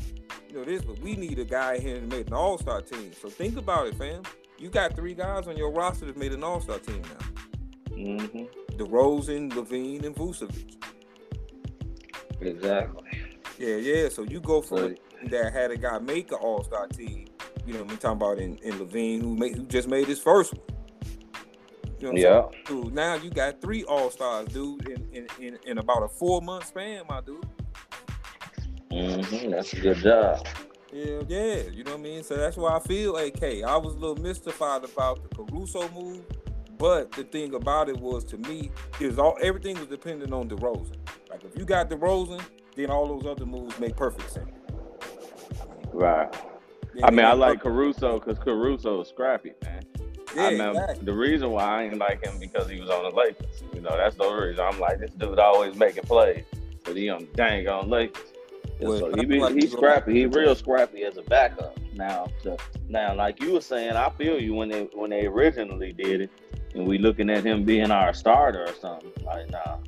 you 0.50 0.58
know 0.58 0.64
this, 0.64 0.82
but 0.82 0.98
we 1.00 1.16
need 1.16 1.38
a 1.38 1.46
guy 1.46 1.78
here 1.78 1.98
to 1.98 2.06
make 2.06 2.26
an 2.26 2.34
All 2.34 2.58
Star 2.58 2.82
team. 2.82 3.12
So 3.18 3.30
think 3.30 3.56
about 3.56 3.86
it, 3.86 3.94
fam. 3.94 4.22
You 4.58 4.68
got 4.68 4.94
three 4.94 5.14
guys 5.14 5.48
on 5.48 5.56
your 5.56 5.70
roster 5.70 6.04
that 6.04 6.18
made 6.18 6.34
an 6.34 6.44
All 6.44 6.60
Star 6.60 6.78
team 6.78 7.00
now: 7.00 7.26
Mm-hmm. 7.96 8.65
DeRozan, 8.78 9.52
LaVine, 9.52 10.04
and 10.04 10.14
Vucevic. 10.14 10.76
Exactly. 12.40 13.02
Yeah, 13.58 13.76
yeah. 13.76 14.08
So 14.08 14.22
you 14.22 14.40
go 14.40 14.60
for 14.60 14.88
team 14.88 14.98
that 15.30 15.52
had 15.52 15.70
a 15.70 15.76
guy 15.76 15.98
make 15.98 16.30
an 16.30 16.38
All 16.40 16.62
Star 16.64 16.86
team. 16.88 17.26
You 17.66 17.74
know, 17.74 17.82
we 17.82 17.96
talking 17.96 18.10
about 18.10 18.38
in, 18.38 18.56
in 18.58 18.74
LaVine, 18.74 19.22
who 19.22 19.36
made, 19.36 19.56
who 19.56 19.66
just 19.66 19.88
made 19.88 20.06
his 20.06 20.20
first 20.20 20.54
one. 20.54 20.62
You 21.98 22.12
know 22.12 22.12
what 22.12 22.52
I'm 22.52 22.52
Yeah. 22.76 22.82
Dude, 22.82 22.94
now 22.94 23.14
you 23.14 23.30
got 23.30 23.60
three 23.60 23.84
All 23.84 24.10
Stars, 24.10 24.48
dude, 24.48 24.88
in, 24.88 25.08
in, 25.12 25.26
in, 25.40 25.58
in 25.66 25.78
about 25.78 26.02
a 26.02 26.08
four 26.08 26.42
month 26.42 26.66
span, 26.66 27.04
my 27.08 27.20
dude. 27.20 27.44
Mm-hmm. 28.92 29.50
That's 29.50 29.72
a 29.72 29.80
good 29.80 29.96
job. 29.96 30.46
Yeah, 30.92 31.22
yeah. 31.28 31.62
You 31.70 31.84
know 31.84 31.92
what 31.92 32.00
I 32.00 32.02
mean? 32.02 32.22
So 32.22 32.36
that's 32.36 32.56
why 32.56 32.76
I 32.76 32.80
feel 32.80 33.16
AK. 33.16 33.42
I 33.42 33.76
was 33.76 33.94
a 33.94 33.98
little 33.98 34.16
mystified 34.16 34.84
about 34.84 35.22
the 35.22 35.34
Caruso 35.36 35.88
move, 35.90 36.24
but 36.78 37.12
the 37.12 37.24
thing 37.24 37.54
about 37.54 37.88
it 37.88 37.98
was 37.98 38.24
to 38.24 38.38
me, 38.38 38.70
is 39.00 39.18
all 39.18 39.36
everything 39.40 39.78
was 39.78 39.88
dependent 39.88 40.32
on 40.32 40.48
DeRozan. 40.48 40.96
Like 41.30 41.44
if 41.44 41.56
you 41.56 41.64
got 41.64 41.90
DeRozan, 41.90 42.42
then 42.76 42.90
all 42.90 43.06
those 43.06 43.26
other 43.26 43.46
moves 43.46 43.78
make 43.78 43.96
perfect 43.96 44.30
sense. 44.30 44.50
Right. 45.92 46.28
Yeah, 46.94 47.06
I 47.06 47.10
mean, 47.10 47.24
I 47.24 47.32
like 47.32 47.62
perfect- 47.62 47.64
Caruso 47.64 48.18
because 48.18 48.38
Caruso 48.38 49.00
is 49.00 49.08
scrappy, 49.08 49.52
man. 49.62 49.84
Yeah, 50.34 50.42
I 50.42 50.50
remember 50.50 50.80
exactly. 50.80 51.04
the 51.06 51.12
reason 51.14 51.50
why 51.50 51.64
I 51.64 51.84
didn't 51.84 51.98
like 51.98 52.24
him 52.24 52.38
because 52.38 52.68
he 52.68 52.80
was 52.80 52.90
on 52.90 53.04
the 53.04 53.16
Lakers. 53.16 53.62
You 53.72 53.80
know, 53.80 53.96
that's 53.96 54.16
the 54.16 54.28
reason. 54.30 54.64
I'm 54.64 54.78
like, 54.78 54.98
this 54.98 55.10
dude 55.12 55.38
always 55.38 55.76
making 55.76 56.04
plays, 56.04 56.44
but 56.84 56.96
he 56.96 57.08
on 57.08 57.26
dang 57.34 57.68
on 57.68 57.88
Lakers. 57.88 58.32
Well, 58.80 58.98
so 58.98 59.12
he 59.14 59.24
be, 59.24 59.40
like 59.40 59.54
he's 59.54 59.64
he's 59.64 59.72
scrappy. 59.72 60.12
He 60.12 60.26
real 60.26 60.54
scrappy 60.54 61.04
as 61.04 61.16
a 61.16 61.22
backup. 61.22 61.78
Now, 61.94 62.26
to, 62.42 62.58
now, 62.88 63.14
like 63.14 63.40
you 63.40 63.52
were 63.52 63.62
saying, 63.62 63.92
I 63.92 64.10
feel 64.10 64.40
you 64.40 64.52
when 64.52 64.68
they 64.68 64.82
when 64.92 65.10
they 65.10 65.26
originally 65.26 65.92
did 65.92 66.22
it, 66.22 66.30
and 66.76 66.86
we 66.86 66.98
looking 66.98 67.30
at 67.30 67.44
him 67.44 67.64
being 67.64 67.90
our 67.90 68.12
starter 68.14 68.64
or 68.64 68.74
something. 68.74 69.12
Like, 69.24 69.50
nah. 69.50 69.78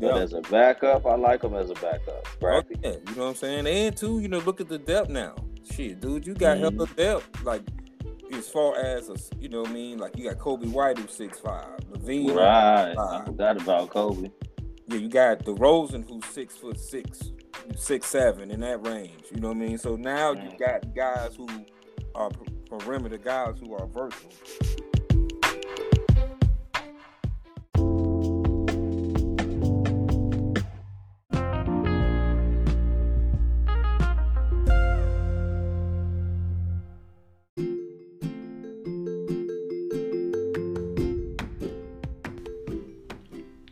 But 0.00 0.16
Yeah. 0.16 0.16
as 0.16 0.32
a 0.32 0.40
backup, 0.42 1.04
I 1.06 1.16
like 1.16 1.42
him 1.44 1.54
as 1.54 1.68
a 1.70 1.74
backup. 1.74 2.24
Oh, 2.26 2.30
Scrappy. 2.36 2.76
yeah, 2.82 2.90
you 2.92 3.14
know 3.16 3.24
what 3.24 3.28
I'm 3.30 3.34
saying? 3.34 3.66
And 3.66 3.96
two, 3.96 4.20
you 4.20 4.28
know, 4.28 4.38
look 4.38 4.60
at 4.60 4.68
the 4.68 4.78
depth 4.78 5.10
now. 5.10 5.34
Shit, 5.72 6.00
dude, 6.00 6.26
you 6.26 6.34
got 6.34 6.56
hella 6.58 6.72
Mhm. 6.86 6.96
depth. 6.96 7.44
Like 7.44 7.62
as 8.32 8.48
far 8.48 8.76
as 8.78 9.10
a, 9.10 9.16
you 9.38 9.48
know 9.50 9.60
what 9.62 9.70
I 9.70 9.74
mean, 9.74 9.98
like 9.98 10.16
you 10.16 10.24
got 10.28 10.38
Coby 10.38 10.72
White 10.72 10.96
who's 10.98 11.12
six 11.12 11.38
five, 11.40 11.78
LaVine, 11.92 12.34
Right. 12.34 12.94
I 12.96 13.24
forgot 13.26 13.60
about 13.60 13.90
Kobe. 13.90 14.30
yeah, 14.86 14.96
you 14.96 15.08
got 15.08 15.40
DeRozan 15.40 16.08
who's 16.08 16.24
six 16.26 16.56
foot 16.56 16.78
six, 16.80 17.32
six 17.76 18.06
seven 18.06 18.50
in 18.50 18.60
that 18.60 18.86
range. 18.86 19.24
You 19.34 19.40
know 19.40 19.48
what 19.48 19.56
I 19.58 19.60
mean? 19.60 19.78
So 19.78 19.96
now 19.96 20.32
you 20.32 20.48
Mm. 20.50 20.58
got 20.58 20.94
guys 20.94 21.34
who 21.36 21.46
are 22.14 22.30
per- 22.30 22.78
perimeter 22.78 23.18
guys 23.18 23.56
who 23.60 23.74
are 23.74 23.86
versatile. 23.86 24.30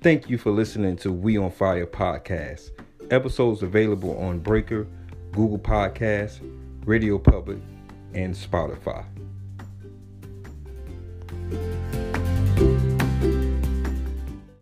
Thank 0.08 0.30
you 0.30 0.38
for 0.38 0.50
listening 0.50 0.96
to 1.00 1.12
We 1.12 1.36
on 1.36 1.50
Fire 1.50 1.84
podcast. 1.84 2.70
Episodes 3.10 3.62
available 3.62 4.16
on 4.16 4.38
Breaker, 4.38 4.86
Google 5.32 5.58
Podcasts, 5.58 6.40
Radio 6.86 7.18
Public, 7.18 7.58
and 8.14 8.34
Spotify. 8.34 9.04